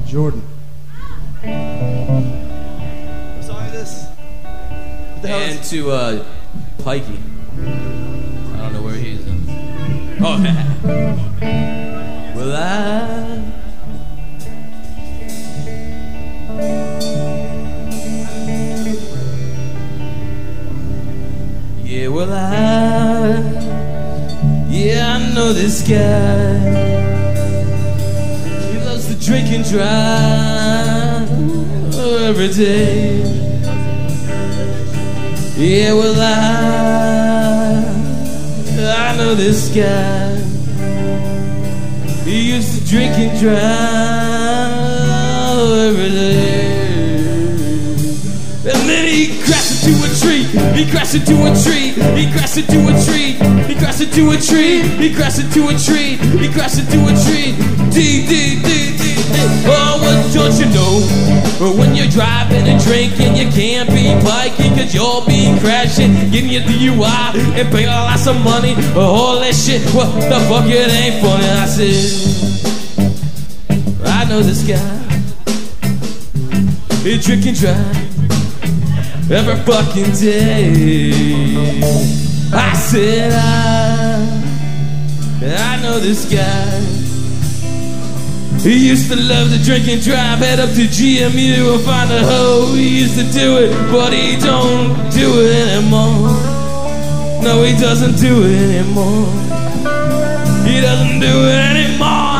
Jordan. 0.09 0.40
What 1.42 1.48
song 3.44 3.62
is 3.66 3.72
this? 3.72 4.04
What 4.09 5.22
the 5.22 5.28
hell 5.28 5.40
and 5.40 5.61
is 5.61 5.70
to 5.70 5.90
uh, 5.90 6.24
Pikey. 6.78 7.18
I 7.52 8.57
don't 8.59 8.72
know 8.72 8.83
where 8.83 8.94
he 8.94 9.12
is. 9.12 9.24
Oh, 10.20 10.38
man. 10.38 12.35
well, 12.37 12.57
I. 12.57 13.43
Yeah, 22.05 22.11
well, 22.11 22.33
I. 22.35 23.40
Yeah, 24.69 25.17
I 25.17 25.35
know 25.35 25.55
this 25.55 25.81
guy. 25.81 26.59
He 28.71 28.79
loves 28.85 29.07
to 29.09 29.14
drink 29.25 29.49
and 29.49 29.64
drive 29.64 31.31
every 32.29 32.49
day. 32.49 33.23
Yeah, 35.57 35.95
well, 35.95 36.21
I, 36.21 36.27
I 39.01 39.17
know 39.17 39.35
this 39.35 39.69
guy. 39.75 40.37
He 42.27 42.53
used 42.55 42.79
to 42.79 42.85
drink 42.87 43.14
and 43.17 43.38
drive 43.40 44.75
every 45.88 46.11
day. 46.11 46.54
He 50.75 50.89
crashed 50.91 51.14
into 51.14 51.35
a 51.47 51.51
tree. 51.55 51.91
He 52.14 52.31
crashed 52.31 52.59
into 52.59 52.87
a 52.87 52.95
tree. 53.03 53.35
He 53.66 53.74
crashed 53.74 54.03
into 54.03 54.31
a 54.31 54.37
tree. 54.39 54.83
He 55.03 55.12
crashed 55.14 55.41
into 55.41 55.68
a 55.68 55.74
tree. 55.74 56.16
He 56.39 56.49
crashed 56.53 56.78
into 56.78 56.99
a 57.07 57.14
tree. 57.26 57.55
D 57.91 58.26
D 58.26 58.62
D 58.62 58.97
D 58.97 59.05
D. 59.26 59.35
Oh, 59.66 59.99
what 60.03 60.33
don't 60.33 60.55
you 60.59 60.66
know? 60.70 61.03
When 61.78 61.95
you're 61.95 62.09
driving 62.09 62.68
and 62.68 62.83
drinking, 62.83 63.35
you 63.37 63.51
can't 63.51 63.89
be 63.89 64.14
biking 64.22 64.74
cause 64.76 64.95
you'll 64.95 65.24
be 65.26 65.59
crashing, 65.61 66.12
getting 66.31 66.51
your 66.51 66.62
DUI 66.62 67.35
and 67.59 67.68
paying 67.72 67.89
a 67.89 67.91
lot 67.91 68.26
of 68.26 68.45
money. 68.45 68.74
All 68.97 69.41
that 69.41 69.55
shit, 69.55 69.83
what 69.95 70.12
the 70.14 70.39
fuck, 70.49 70.66
it 70.66 70.91
ain't 70.91 71.22
funny. 71.22 71.49
I 71.49 71.66
said, 71.66 71.95
I 74.07 74.24
know 74.28 74.41
this 74.43 74.62
guy. 74.66 75.05
He 77.03 77.18
drink 77.18 77.47
and 77.47 77.57
drive 77.57 77.93
every 79.31 79.57
fucking 79.64 80.12
day. 80.12 81.81
I 82.53 82.72
said, 82.75 83.33
I, 83.33 84.20
I 85.43 85.83
know 85.83 85.99
this 85.99 86.25
guy. 86.31 86.81
He 88.62 88.89
used 88.89 89.11
to 89.11 89.16
love 89.16 89.51
to 89.51 89.62
drink 89.62 89.89
and 89.89 90.01
drive, 90.01 90.39
head 90.39 90.59
up 90.59 90.70
to 90.70 90.87
GMU 90.87 91.75
and 91.75 91.85
find 91.85 92.11
a 92.11 92.25
hoe. 92.25 92.72
He 92.75 93.01
used 93.01 93.18
to 93.18 93.25
do 93.31 93.59
it, 93.59 93.70
but 93.93 94.12
he 94.12 94.37
don't 94.37 94.95
do 95.12 95.43
it 95.43 95.68
anymore. 95.68 96.33
No, 97.43 97.62
he 97.62 97.72
doesn't 97.79 98.16
do 98.16 98.43
it 98.45 98.81
anymore. 98.81 99.27
He 100.66 100.81
doesn't 100.81 101.20
do 101.20 101.49
it 101.49 101.61
anymore. 101.77 102.34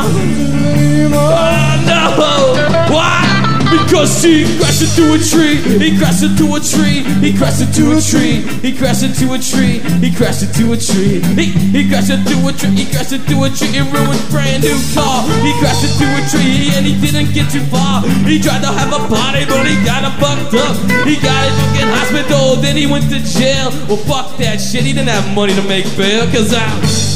Because 3.85 4.21
he 4.23 4.43
crashed 4.57 4.81
into 4.81 5.13
a 5.13 5.17
tree. 5.21 5.61
He 5.77 5.97
crashed 5.97 6.23
into 6.23 6.55
a 6.55 6.59
tree. 6.59 7.05
He 7.21 7.37
crashed 7.37 7.61
into 7.61 7.93
a 7.93 8.01
tree. 8.01 8.41
He 8.65 8.75
crashed 8.75 9.03
into 9.03 9.33
a 9.33 9.39
tree. 9.39 9.79
He 10.01 10.09
crashed 10.09 10.43
into 10.43 10.73
a 10.73 10.77
tree. 10.77 11.21
He, 11.37 11.53
he 11.69 11.87
crashed 11.87 12.09
into 12.09 12.35
a 12.47 12.51
tree. 12.51 12.73
He 12.73 12.85
crashed 12.89 13.13
into 13.13 13.43
a 13.45 13.49
tree 13.49 13.77
and 13.77 13.87
ruined 13.93 14.25
brand 14.33 14.63
new 14.63 14.75
car. 14.97 15.23
He 15.45 15.53
crashed 15.61 15.85
into 15.85 16.07
a 16.09 16.21
tree 16.27 16.73
and 16.73 16.85
he 16.85 16.97
didn't 16.99 17.31
get 17.33 17.51
too 17.51 17.63
far. 17.69 18.01
He 18.25 18.41
tried 18.41 18.65
to 18.65 18.73
have 18.73 18.91
a 18.91 19.05
party, 19.07 19.45
but 19.45 19.63
he 19.69 19.77
got 19.85 20.03
it 20.03 20.15
fucked 20.19 20.57
up. 20.57 20.75
He 21.05 21.15
got 21.21 21.45
it 21.45 21.55
in 21.79 21.87
hospital, 21.87 22.57
then 22.57 22.75
he 22.75 22.87
went 22.87 23.05
to 23.13 23.19
jail. 23.21 23.69
Well, 23.87 24.01
fuck 24.09 24.37
that 24.37 24.57
shit. 24.59 24.83
He 24.83 24.93
didn't 24.93 25.09
have 25.09 25.33
money 25.33 25.53
to 25.53 25.63
make 25.63 25.85
bail, 25.95 26.25
cause 26.33 26.53
I. 26.53 27.14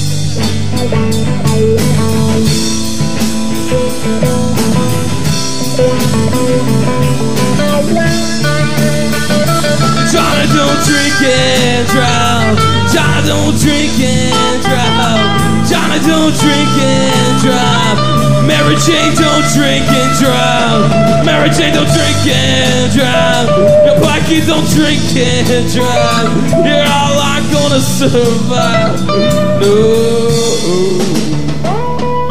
Johnny 10.40 10.56
don't 10.56 10.80
drink 10.86 11.20
and 11.20 11.84
drive. 11.90 12.56
Johnny 12.94 13.28
don't 13.28 13.60
drink 13.60 14.00
and 14.00 14.64
drive. 14.64 15.68
Johnny 15.68 16.00
don't 16.08 16.32
drink 16.40 16.80
and 16.80 17.42
drive. 17.44 18.00
Mary 18.48 18.78
Jane 18.88 19.14
don't 19.20 19.44
drink 19.52 19.84
and 19.84 20.18
drive. 20.18 21.26
Mary 21.26 21.50
Jane 21.50 21.74
don't 21.74 21.92
drink 21.92 22.24
and 22.32 22.90
drive. 22.94 23.50
Your 23.84 24.00
Blackie 24.00 24.48
don't 24.48 24.66
drink 24.72 25.04
and 25.18 25.68
drive. 25.74 26.32
You're 26.66 26.88
all 26.88 27.20
I'm 27.20 27.44
gonna 27.52 27.82
survive. 27.82 28.96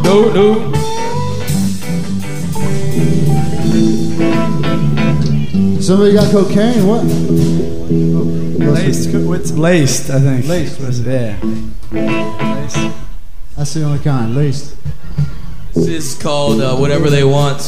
No, 0.02 0.32
no, 0.32 0.32
no. 0.32 0.77
Somebody 5.88 6.12
got 6.12 6.30
cocaine? 6.30 6.86
What? 6.86 7.02
Laced. 7.02 9.08
What's 9.26 9.52
laced? 9.52 10.10
I 10.10 10.20
think. 10.20 10.46
Laced. 10.46 10.78
Was 10.80 11.00
it? 11.00 11.06
Yeah. 11.06 11.40
Laced. 12.60 12.94
That's 13.56 13.72
the 13.72 13.84
only 13.84 13.98
kind. 14.00 14.36
Laced. 14.36 14.76
This 15.72 15.88
is 15.88 16.14
called 16.14 16.60
uh, 16.60 16.76
Whatever 16.76 17.08
They 17.08 17.24
Want. 17.24 17.62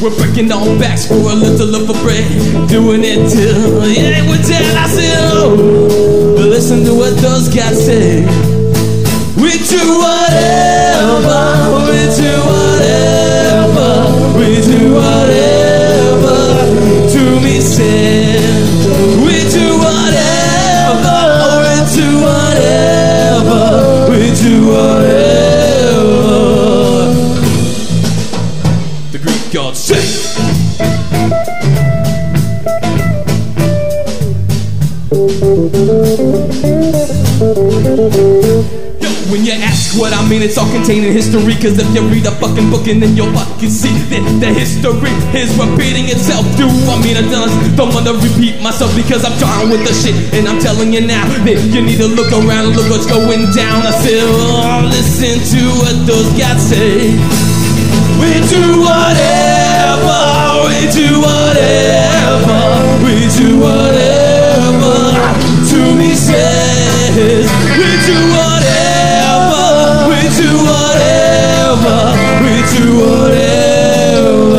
We're 0.00 0.16
breaking 0.16 0.50
our 0.50 0.78
backs 0.78 1.06
for 1.06 1.14
a 1.14 1.34
little 1.34 1.74
of 1.74 1.90
a 1.90 1.92
break, 2.02 2.24
doing 2.68 3.02
it 3.04 3.28
till 3.28 3.82
it 3.82 3.98
ain't 3.98 4.30
with 4.30 4.46
that. 4.48 4.64
I 4.76 4.88
said, 4.88 5.12
oh, 5.32 6.34
but 6.36 6.46
listen 6.48 6.84
to 6.84 6.94
what 6.94 7.16
those 7.20 7.48
guys 7.54 7.84
say. 7.84 8.24
We 9.36 9.52
do 9.68 9.82
whatever, 10.00 11.59
mean, 40.40 40.48
it's 40.48 40.56
all 40.56 40.70
contained 40.72 41.04
in 41.04 41.12
history. 41.12 41.52
Cause 41.60 41.76
if 41.76 41.88
you 41.92 42.00
read 42.08 42.24
a 42.24 42.32
fucking 42.40 42.72
book 42.72 42.88
and 42.88 43.02
then 43.02 43.12
you'll 43.14 43.32
fucking 43.36 43.68
see 43.68 43.92
that 44.08 44.24
the 44.40 44.48
history 44.48 45.12
is 45.36 45.52
repeating 45.60 46.08
itself. 46.08 46.48
Do 46.56 46.64
I 46.64 46.96
mean 47.04 47.20
I 47.20 47.24
don't, 47.28 47.52
don't 47.76 47.92
wanna 47.92 48.16
repeat 48.16 48.56
myself 48.64 48.88
because 48.96 49.24
I'm 49.24 49.36
down 49.36 49.68
with 49.68 49.84
the 49.84 49.92
shit. 49.92 50.16
And 50.32 50.48
I'm 50.48 50.58
telling 50.58 50.92
you 50.96 51.04
now 51.04 51.28
that 51.44 51.60
you 51.68 51.84
need 51.84 52.00
to 52.00 52.08
look 52.08 52.32
around 52.32 52.72
and 52.72 52.76
look 52.76 52.88
what's 52.88 53.04
going 53.04 53.52
down. 53.52 53.84
I 53.84 53.92
still 54.00 54.88
listen 54.88 55.44
to 55.44 55.60
what 55.84 55.96
those 56.08 56.30
guys 56.40 56.60
say. 56.64 57.12
We 58.16 58.40
do 58.48 58.80
whatever, 58.80 60.20
we 60.64 60.88
do 60.88 61.20
whatever, 61.20 62.60
we 63.04 63.28
do 63.36 63.60
whatever. 63.60 64.96
To 65.68 65.80
me 65.96 66.16
says, 66.16 66.49
whatever. 72.90 74.50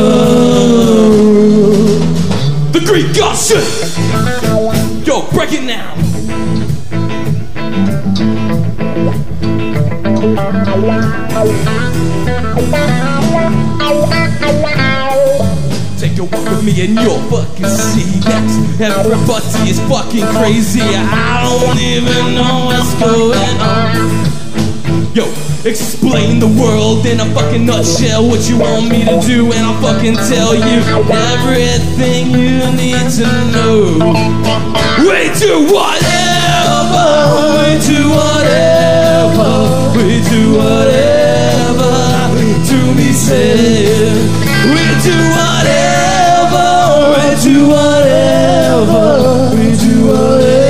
The 2.72 2.80
Greek 2.86 3.16
god 3.16 3.36
shit. 3.36 3.64
Yo, 5.06 5.22
break 5.32 5.52
it 5.52 5.64
now. 5.64 5.94
Take 15.98 16.18
a 16.18 16.24
walk 16.24 16.44
with 16.50 16.64
me 16.64 16.72
and 16.84 16.94
you'll 16.98 17.20
fucking 17.30 17.66
see 17.66 18.20
that 18.78 18.90
everybody 18.98 19.70
is 19.70 19.78
fucking 19.88 20.26
crazy. 20.34 20.80
I 20.82 21.42
don't 21.44 21.78
even 21.78 22.34
know 22.34 22.66
what's 22.66 22.94
going 22.98 23.60
on. 23.60 25.14
Yo, 25.14 25.51
explain 25.64 26.38
the 26.40 26.46
world 26.46 27.06
in 27.06 27.20
a 27.20 27.24
fucking 27.34 27.64
nutshell. 27.64 28.26
What 28.26 28.48
you 28.48 28.58
want 28.58 28.88
me 28.88 29.04
to 29.04 29.20
do, 29.20 29.52
and 29.52 29.64
I'll 29.64 29.80
fucking 29.80 30.16
tell 30.16 30.54
you 30.54 30.82
everything 31.10 32.30
you 32.30 32.58
need 32.74 33.10
to 33.18 33.28
know. 33.54 33.98
We 34.98 35.30
do 35.38 35.66
whatever, 35.72 37.06
we 37.58 37.78
do 37.86 38.10
whatever, 38.10 39.50
we 39.96 40.20
do 40.30 40.42
whatever. 40.58 41.92
To 42.68 42.78
me 42.94 43.12
said, 43.12 44.16
we 44.66 44.84
do 45.06 45.16
whatever, 45.36 46.68
we 47.14 47.26
do 47.42 47.56
whatever, 47.68 49.04
we 49.56 49.76
do 49.76 50.06
whatever. 50.06 50.61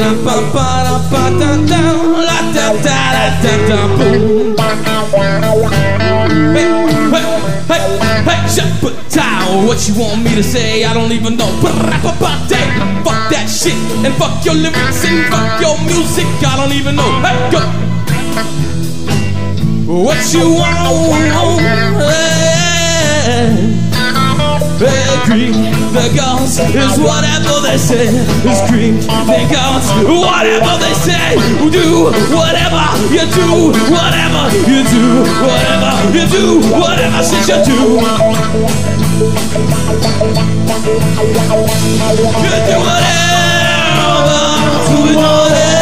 La 0.00 0.10
pa 0.24 0.36
pa 0.54 0.66
la 0.86 0.94
pa 1.10 1.22
ta 1.38 1.50
ta 1.70 1.80
la 2.28 2.38
ta 2.54 2.66
ta 2.84 2.98
la 3.14 3.24
ta 3.42 3.52
ta 3.68 3.78
boom. 3.96 4.56
Hey 6.54 6.70
hey 7.12 7.26
hey 7.68 7.84
hey. 8.26 8.34
What 9.66 9.88
you 9.88 9.94
want 9.98 10.22
me 10.22 10.34
to 10.34 10.42
say? 10.42 10.84
I 10.84 10.92
don't 10.92 11.12
even 11.12 11.36
know. 11.36 11.46
Fuck 11.62 12.18
that 13.30 13.48
shit 13.48 13.74
and 14.04 14.14
fuck 14.14 14.44
your 14.44 14.54
lyrics 14.54 15.04
and 15.04 15.26
fuck 15.32 15.60
your 15.60 15.78
music. 15.86 16.26
I 16.46 16.56
don't 16.56 16.72
even 16.72 16.96
know. 16.96 17.20
Hey 17.22 17.50
go. 17.50 17.60
What 20.04 20.32
you 20.32 20.54
want? 20.54 20.78
Hey. 23.24 23.83
Hey, 24.74 25.06
Greek, 25.24 25.54
the 25.94 26.10
gods 26.16 26.58
is 26.58 26.98
whatever 26.98 27.60
they 27.62 27.78
say. 27.78 28.10
Greek, 28.68 29.00
the 29.00 29.40
gods, 29.50 29.86
whatever 30.02 30.74
they 30.82 30.94
say. 30.94 31.38
Do 31.70 32.10
whatever 32.34 32.82
you 33.10 33.24
do, 33.30 33.70
whatever 33.90 34.50
you 34.66 34.82
do, 34.90 35.22
whatever 35.42 35.92
you 36.12 36.26
do, 36.26 36.44
whatever 36.74 37.22
shit 37.22 37.46
you 37.48 37.58
do. 37.64 37.78
You 42.42 42.50
do 42.66 42.76
whatever, 42.82 44.10
do 44.90 44.98
whatever, 45.16 45.78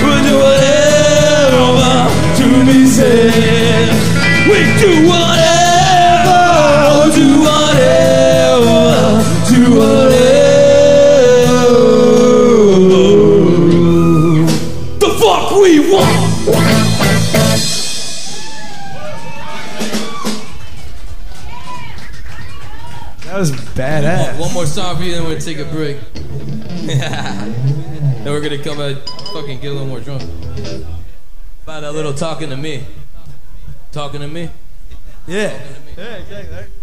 do 0.00 0.34
whatever 0.44 1.92
to 2.36 2.46
be 2.66 2.78
said. 2.86 3.88
We 4.48 4.58
do 4.80 4.90
whatever, 5.08 5.49
more 24.60 24.66
song 24.66 24.98
for 24.98 25.04
you, 25.04 25.12
then 25.12 25.24
we'll 25.24 25.38
take 25.38 25.56
a 25.56 25.64
break. 25.64 25.98
then 26.84 28.24
we're 28.26 28.42
gonna 28.42 28.62
come 28.62 28.78
out, 28.78 29.08
fucking 29.32 29.58
get 29.58 29.68
a 29.68 29.72
little 29.72 29.86
more 29.86 30.00
drunk. 30.00 30.20
Find 31.64 31.82
a 31.82 31.90
little 31.90 32.12
talking 32.12 32.50
to 32.50 32.58
me. 32.58 32.84
Talking 33.90 34.20
to 34.20 34.28
me. 34.28 34.50
Yeah. 35.26 35.58
Yeah, 35.96 36.16
exactly. 36.16 36.79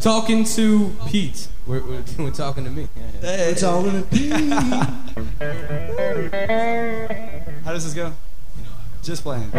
Talking 0.00 0.44
to 0.44 0.96
Pete. 1.08 1.48
We're, 1.66 1.82
we're, 1.82 2.02
we're 2.18 2.30
talking 2.30 2.64
to 2.64 2.70
me. 2.70 2.88
Hey, 3.20 3.50
It's 3.50 3.62
all 3.62 3.86
in 3.86 3.96
it. 3.96 4.06
How 7.64 7.72
does 7.72 7.84
this 7.84 7.92
go? 7.92 8.12
Just 9.02 9.22
playing. 9.22 9.50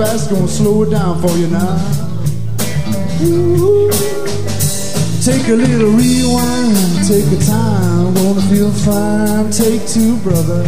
Fast. 0.00 0.30
Gonna 0.30 0.48
slow 0.48 0.82
it 0.84 0.90
down 0.90 1.20
for 1.20 1.36
you 1.36 1.48
now. 1.48 1.76
Ooh. 3.22 3.90
Take 5.22 5.46
a 5.48 5.52
little 5.52 5.90
rewind, 5.90 7.06
take 7.06 7.28
a 7.30 7.40
time. 7.44 8.14
Wanna 8.14 8.40
feel 8.48 8.72
fine. 8.72 9.50
Take 9.50 9.86
two, 9.86 10.16
brother. 10.24 10.62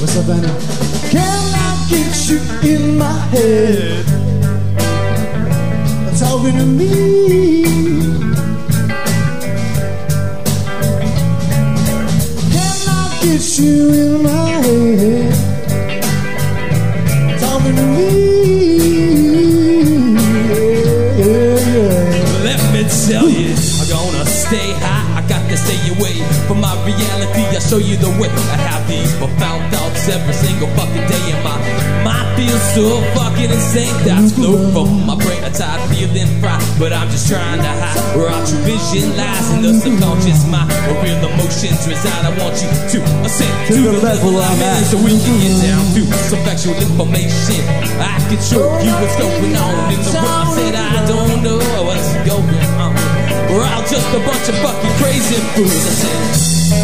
What's 0.00 0.16
up, 0.18 0.28
Annie? 0.34 0.50
I 1.56 1.86
get 1.88 2.12
you 2.28 2.38
in 2.72 2.98
my 2.98 3.18
head. 3.32 4.04
Talking 6.18 6.58
to 6.58 6.66
me. 6.66 7.53
Stay 24.54 24.70
high. 24.78 25.18
I 25.18 25.20
got 25.26 25.42
to 25.50 25.56
stay 25.58 25.80
away 25.90 26.14
from 26.46 26.62
my 26.62 26.74
reality. 26.86 27.42
I 27.50 27.58
show 27.58 27.82
you 27.82 27.96
the 27.98 28.10
way. 28.22 28.30
I 28.54 28.58
have 28.70 28.86
these 28.86 29.10
profound 29.18 29.66
thoughts 29.74 30.06
every 30.06 30.34
single 30.34 30.70
fucking 30.78 31.06
day, 31.10 31.24
and 31.34 31.42
my 31.42 31.58
mind 32.06 32.28
feels 32.38 32.62
so 32.74 33.02
fucking 33.18 33.50
insane. 33.50 33.94
That's 34.06 34.30
flow 34.30 34.54
from 34.70 35.06
my 35.06 35.18
brain. 35.18 35.42
I'm 35.42 35.52
tired 35.52 35.82
feeling 35.90 36.30
fried, 36.38 36.62
but 36.78 36.92
I'm 36.94 37.10
just 37.10 37.26
trying 37.26 37.58
to 37.58 37.72
hide 37.82 38.04
where 38.14 38.30
our 38.30 38.42
true 38.46 38.62
vision 38.62 39.16
lies 39.18 39.46
in 39.54 39.58
the 39.66 39.72
subconscious 39.74 40.46
mind. 40.46 40.70
Where 40.86 41.02
real 41.02 41.18
emotions 41.18 41.82
reside. 41.90 42.22
I 42.24 42.30
want 42.38 42.54
you 42.62 42.70
to 42.70 42.98
ascend 43.26 43.54
to, 43.68 43.74
the, 43.74 43.98
level 44.06 44.38
I'm 44.38 44.62
at, 44.62 44.86
so 44.86 44.96
we 45.02 45.18
can 45.18 45.34
get 45.42 45.54
down 45.66 45.82
to 45.98 46.02
some 46.30 46.42
factual 46.46 46.78
information. 46.78 47.58
I 47.98 48.22
can 48.30 48.38
show 48.38 48.62
you 48.86 48.92
what's 49.02 49.16
going 49.18 49.56
on 49.58 49.74
in 49.90 49.98
the 49.98 50.12
world. 50.14 50.30
I 50.30 50.54
said 50.54 50.74
I 50.78 51.06
don't 51.10 51.42
know 51.42 51.58
what's 51.82 52.14
going 52.22 52.62
on. 52.62 52.63
We're 53.54 53.64
all 53.64 53.82
just 53.82 54.08
a 54.12 54.18
bunch 54.18 54.48
of 54.48 54.56
fucking 54.56 54.90
crazy 54.98 55.36
fools. 55.54 55.70
I 55.70 55.90
said. 55.90 56.74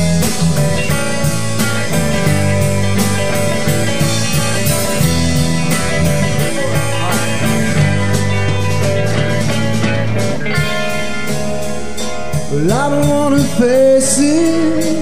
I 12.52 12.88
don't 12.88 13.08
wanna 13.08 13.42
face 13.58 14.18
it. 14.20 14.99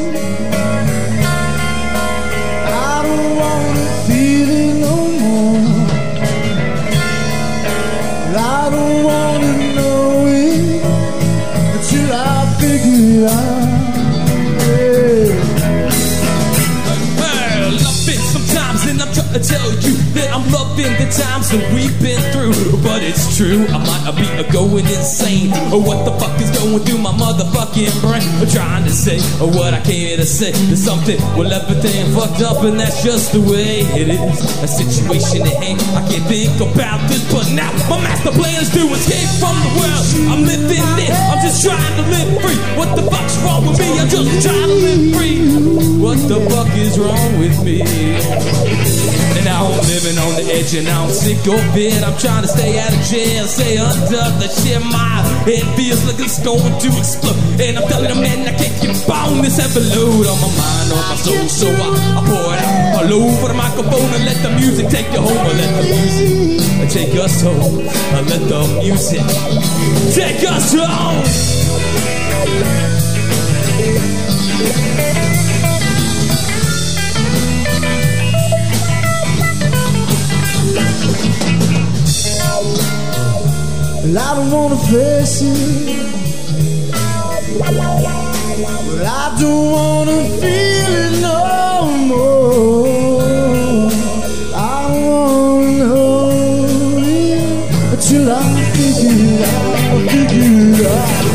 I'm 20.26 20.50
loving 20.50 20.92
the 20.98 21.08
times 21.10 21.50
that 21.50 21.62
we've 21.72 21.94
been 22.02 22.20
through. 22.32 22.82
But 22.82 23.02
it's 23.02 23.36
true, 23.36 23.66
I 23.68 23.78
might 23.78 24.02
be 24.18 24.26
a 24.36 24.44
going 24.50 24.86
insane. 24.86 25.54
Or 25.72 25.80
what 25.80 26.04
the 26.04 26.12
fuck 26.18 26.34
is 26.40 26.50
going 26.50 26.82
through 26.84 26.98
my 26.98 27.12
motherfucking 27.12 27.94
brain? 28.02 28.26
I'm 28.42 28.48
trying 28.50 28.84
to 28.84 28.90
say 28.90 29.18
or 29.40 29.48
what 29.48 29.74
I 29.74 29.80
came 29.80 30.06
here 30.12 30.16
to 30.16 30.26
say. 30.26 30.52
There's 30.68 30.82
something, 30.82 31.18
well, 31.38 31.50
everything 31.50 32.12
fucked 32.14 32.42
up, 32.42 32.62
and 32.64 32.78
that's 32.78 33.02
just 33.02 33.32
the 33.32 33.40
way 33.40 33.86
it 33.94 34.08
is. 34.10 34.38
A 34.62 34.68
situation 34.68 35.46
at 35.46 35.56
hand, 35.62 35.80
I 35.94 36.02
can't 36.10 36.26
think 36.26 36.58
about 36.58 37.00
this, 37.08 37.22
but 37.32 37.46
now 37.54 37.70
my 37.88 38.02
master 38.02 38.34
plan 38.34 38.60
is 38.60 38.70
to 38.74 38.82
escape 38.92 39.30
from 39.38 39.54
the 39.62 39.72
world. 39.78 40.06
I'm 40.34 40.42
living 40.44 40.82
it, 40.98 41.14
I'm 41.14 41.40
just 41.40 41.62
trying 41.64 41.94
to 41.96 42.04
live 42.10 42.30
free. 42.42 42.58
What 42.76 42.96
the 42.96 43.04
fuck's 43.06 43.38
wrong 43.46 43.66
with 43.66 43.78
me? 43.78 43.88
I'm 43.98 44.08
just 44.08 44.42
trying 44.42 44.68
to 44.68 44.78
live 44.82 45.14
free. 45.14 45.38
What 46.02 46.18
the 46.28 46.40
fuck 46.50 46.70
is 46.76 46.98
wrong 46.98 47.38
with 47.38 47.56
me? 47.64 47.82
And 47.82 49.44
now 49.44 49.66
I'm 49.66 49.86
living 49.86 50.18
on 50.18 50.34
the 50.34 50.46
edge 50.50 50.74
and 50.74 50.86
now 50.86 51.04
I'm 51.04 51.10
sick 51.10 51.38
of 51.46 51.76
it. 51.76 52.02
I'm 52.02 52.18
trying 52.18 52.42
to 52.42 52.48
stay 52.48 52.78
out 52.78 52.92
of 52.92 53.02
jail, 53.06 53.46
stay 53.46 53.78
under 54.08 54.40
the 54.40 54.48
shit. 54.48 54.80
My 54.80 55.20
head 55.44 55.64
feels 55.76 56.04
like 56.06 56.18
it's 56.18 56.40
going 56.40 56.80
to 56.80 56.88
explode. 56.96 57.36
And 57.60 57.78
I'm 57.78 57.88
telling 57.88 58.08
them, 58.08 58.20
man, 58.20 58.48
I 58.48 58.56
can't 58.56 58.72
keep 58.80 59.08
on 59.08 59.42
this 59.42 59.58
heavy 59.58 59.84
load 59.92 60.26
on 60.26 60.38
my 60.40 60.48
mind, 60.56 60.92
on 60.92 61.04
my 61.08 61.16
soul. 61.16 61.48
So 61.48 61.68
I, 61.68 61.88
I 62.16 62.20
pour 62.24 62.54
it 62.54 62.60
out 62.64 63.04
all 63.04 63.12
over 63.20 63.48
the 63.48 63.54
microphone 63.54 64.10
and 64.16 64.24
let 64.24 64.40
the 64.42 64.50
music 64.56 64.88
take 64.88 65.12
you 65.12 65.20
home. 65.20 65.44
Or 65.44 65.54
let 65.60 65.72
the 65.76 65.84
music 65.92 66.90
take 66.90 67.14
us 67.20 67.42
home. 67.42 67.84
Or 67.84 68.22
let 68.24 68.42
the 68.48 68.60
music 68.80 69.24
take 70.14 70.42
us 70.48 70.74
home. 70.74 71.24
I 84.16 84.34
don't 84.34 84.50
wanna 84.50 84.76
face 84.76 85.42
it. 85.42 85.98
Well, 87.60 89.06
I 89.06 89.36
don't 89.38 89.70
wanna 89.70 90.24
feel 90.40 90.92
it 91.04 91.20
no 91.20 91.86
more. 92.06 92.88
I 94.54 94.56
wanna 95.04 95.70
know 95.78 96.30
it 96.98 97.40
until 97.92 98.32
I 98.32 98.34
figure 98.72 99.18
it 99.24 99.42
out, 99.44 99.98
figure 100.10 100.72
it 100.72 100.86
out. 100.86 101.26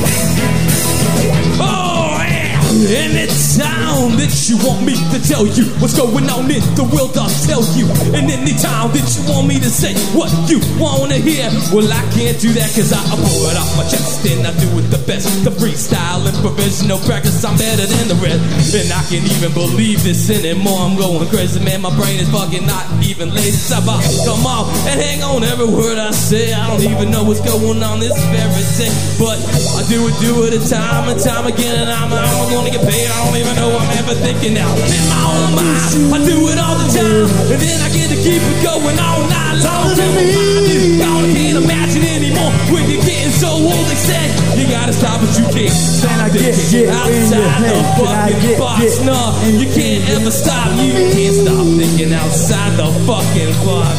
Oh, 1.61 2.17
yeah. 2.27 3.03
Anytime 3.05 4.11
that 4.17 4.33
you 4.49 4.55
want 4.65 4.81
me 4.83 4.93
to 5.11 5.19
tell 5.27 5.45
you 5.45 5.65
what's 5.83 5.99
going 5.99 6.23
on 6.31 6.47
in 6.47 6.63
the 6.79 6.87
world, 6.95 7.11
I'll 7.19 7.27
tell 7.43 7.59
you. 7.75 7.83
And 8.15 8.31
anytime 8.31 8.95
that 8.95 9.03
you 9.03 9.21
want 9.27 9.51
me 9.51 9.59
to 9.59 9.67
say 9.67 9.91
what 10.15 10.31
you 10.47 10.63
wanna 10.79 11.19
hear, 11.19 11.51
well, 11.75 11.83
I 11.83 11.99
can't 12.15 12.39
do 12.39 12.55
that 12.55 12.71
cause 12.71 12.95
I 12.95 13.03
pour 13.03 13.51
it 13.51 13.59
off 13.59 13.67
my 13.75 13.83
chest 13.83 14.23
and 14.23 14.47
I 14.47 14.55
do 14.63 14.71
it 14.79 14.87
the 14.87 15.03
best. 15.03 15.27
The 15.43 15.51
freestyle 15.51 16.23
and 16.23 16.37
professional 16.39 17.03
practice, 17.03 17.43
I'm 17.43 17.59
better 17.59 17.83
than 17.83 18.07
the 18.07 18.17
rest. 18.23 18.71
And 18.71 18.87
I 18.95 19.03
can't 19.11 19.27
even 19.27 19.51
believe 19.51 20.07
this 20.07 20.31
anymore. 20.31 20.87
I'm 20.87 20.95
going 20.95 21.27
crazy, 21.27 21.59
man. 21.59 21.83
My 21.83 21.91
brain 21.99 22.15
is 22.15 22.31
fucking 22.31 22.63
not 22.63 22.87
even 23.03 23.35
lazy. 23.35 23.59
So 23.59 23.83
out, 23.83 23.99
come 24.23 24.47
on, 24.47 24.71
and 24.87 24.95
hang 24.95 25.19
on 25.19 25.43
every 25.43 25.67
word 25.67 25.99
I 25.99 26.15
say. 26.15 26.55
I 26.55 26.63
don't 26.71 26.87
even 26.87 27.11
know 27.11 27.27
what's 27.27 27.43
going 27.43 27.83
on 27.83 27.99
this 27.99 28.15
very 28.31 28.63
day. 28.79 28.91
But 29.19 29.35
I 29.75 29.83
do 29.91 30.07
it, 30.07 30.15
do 30.23 30.47
it 30.47 30.55
a 30.55 30.61
time 30.63 31.11
and 31.11 31.19
time 31.19 31.45
again, 31.45 31.75
and 31.75 31.91
I'm, 31.91 32.07
I'm 32.07 32.47
gonna 32.55 32.71
get 32.71 32.87
paid. 32.87 33.11
I 33.11 33.17
don't 33.27 33.35
even 33.35 33.55
know 33.59 33.75
I'm 33.75 33.91
ever 33.99 34.15
thinking 34.15 34.53
now. 34.55 34.71
In 34.71 35.03
my 35.11 35.23
own 35.27 35.49
mind, 35.59 35.72
I 35.73 36.19
do 36.21 36.37
it 36.49 36.59
all 36.61 36.77
the 36.77 36.87
time, 36.89 37.29
and 37.49 37.59
then 37.59 37.77
I 37.81 37.89
get 37.89 38.09
to 38.13 38.17
keep 38.21 38.41
it 38.41 38.59
going 38.61 38.97
all 38.99 39.25
night 39.25 39.57
long. 39.65 39.89
My 39.97 40.21
mind 40.21 40.69
is 40.69 41.01
I 41.01 41.31
can't 41.33 41.57
imagine 41.63 42.03
anymore. 42.03 42.51
When 42.69 42.89
you're 42.89 43.01
getting 43.01 43.33
so 43.33 43.49
old, 43.49 43.85
they 43.89 43.97
say 43.97 44.23
you 44.59 44.69
gotta 44.69 44.93
stop, 44.93 45.21
but 45.21 45.33
you 45.39 45.45
can't 45.49 45.71
stop 45.71 46.11
I 46.19 46.29
get, 46.29 46.53
get 46.69 46.89
outside 46.89 47.63
the? 47.63 47.77
Fucking 47.97 48.41
get, 48.41 48.59
box. 48.59 48.79
get 48.81 49.05
No, 49.05 49.17
you 49.49 49.67
can't 49.71 50.03
ever 50.13 50.31
stop. 50.31 50.69
You 50.77 50.93
can't 51.09 51.35
stop 51.35 51.65
thinking 51.79 52.13
outside 52.13 52.77
the 52.77 52.87
fucking 53.07 53.53
box. 53.65 53.97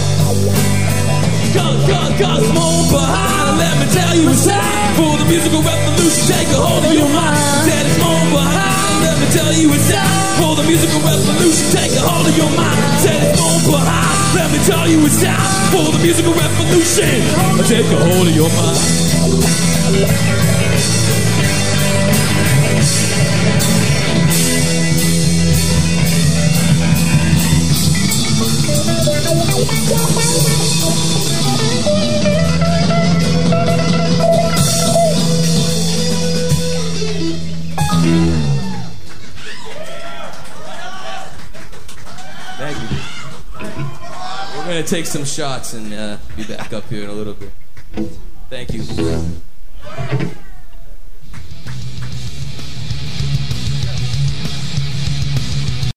Cause, 1.55 1.81
cause, 1.87 2.13
cause, 2.19 2.47
more 2.53 2.83
behind, 2.91 3.49
and 3.51 3.59
let 3.59 3.75
me 3.79 3.87
tell 3.95 4.15
you 4.15 4.29
it's 4.31 4.47
time 4.47 4.95
for 4.99 5.17
the 5.19 5.25
musical 5.27 5.63
revolution. 5.63 6.23
Take 6.27 6.49
a 6.49 6.59
hold 6.59 6.85
of 6.85 6.93
your 6.93 7.09
mind. 7.09 7.39
Said 7.67 7.87
it's 7.87 7.99
more 8.03 8.27
behind, 8.35 8.84
let 9.03 9.19
me 9.19 9.27
tell 9.33 9.53
you 9.53 9.73
it's 9.73 9.91
time 9.91 10.39
for 10.39 10.55
the 10.55 10.63
musical 10.63 11.01
revolution. 11.01 11.67
Take 11.73 11.93
a 11.97 12.03
hold 12.05 12.27
of 12.29 12.37
your 12.37 12.51
mind. 12.55 12.79
Said 13.01 13.33
it's 13.33 13.41
more 13.41 13.81
behind, 13.81 14.35
let 14.37 14.53
me 14.53 14.59
tell 14.63 14.87
you 14.87 15.01
it's 15.07 15.23
time 15.23 15.41
for 15.73 15.91
the 15.91 15.99
musical 15.99 16.35
revolution. 16.35 17.25
Take 17.67 17.87
a 17.91 17.99
hold 17.99 18.29
of 18.29 18.35
your 18.35 18.51
mind. 18.55 18.79
Thank 30.17 30.64
take 44.95 45.07
some 45.07 45.25
shots 45.25 45.73
and 45.75 45.93
uh, 45.93 46.17
be 46.37 46.45
back 46.45 46.73
up 46.73 46.85
here 46.85 47.03
in 47.03 47.11
a 47.11 47.13
little 47.13 47.35
bit. 47.35 47.51
Thank 48.49 48.73
you. 48.73 50.35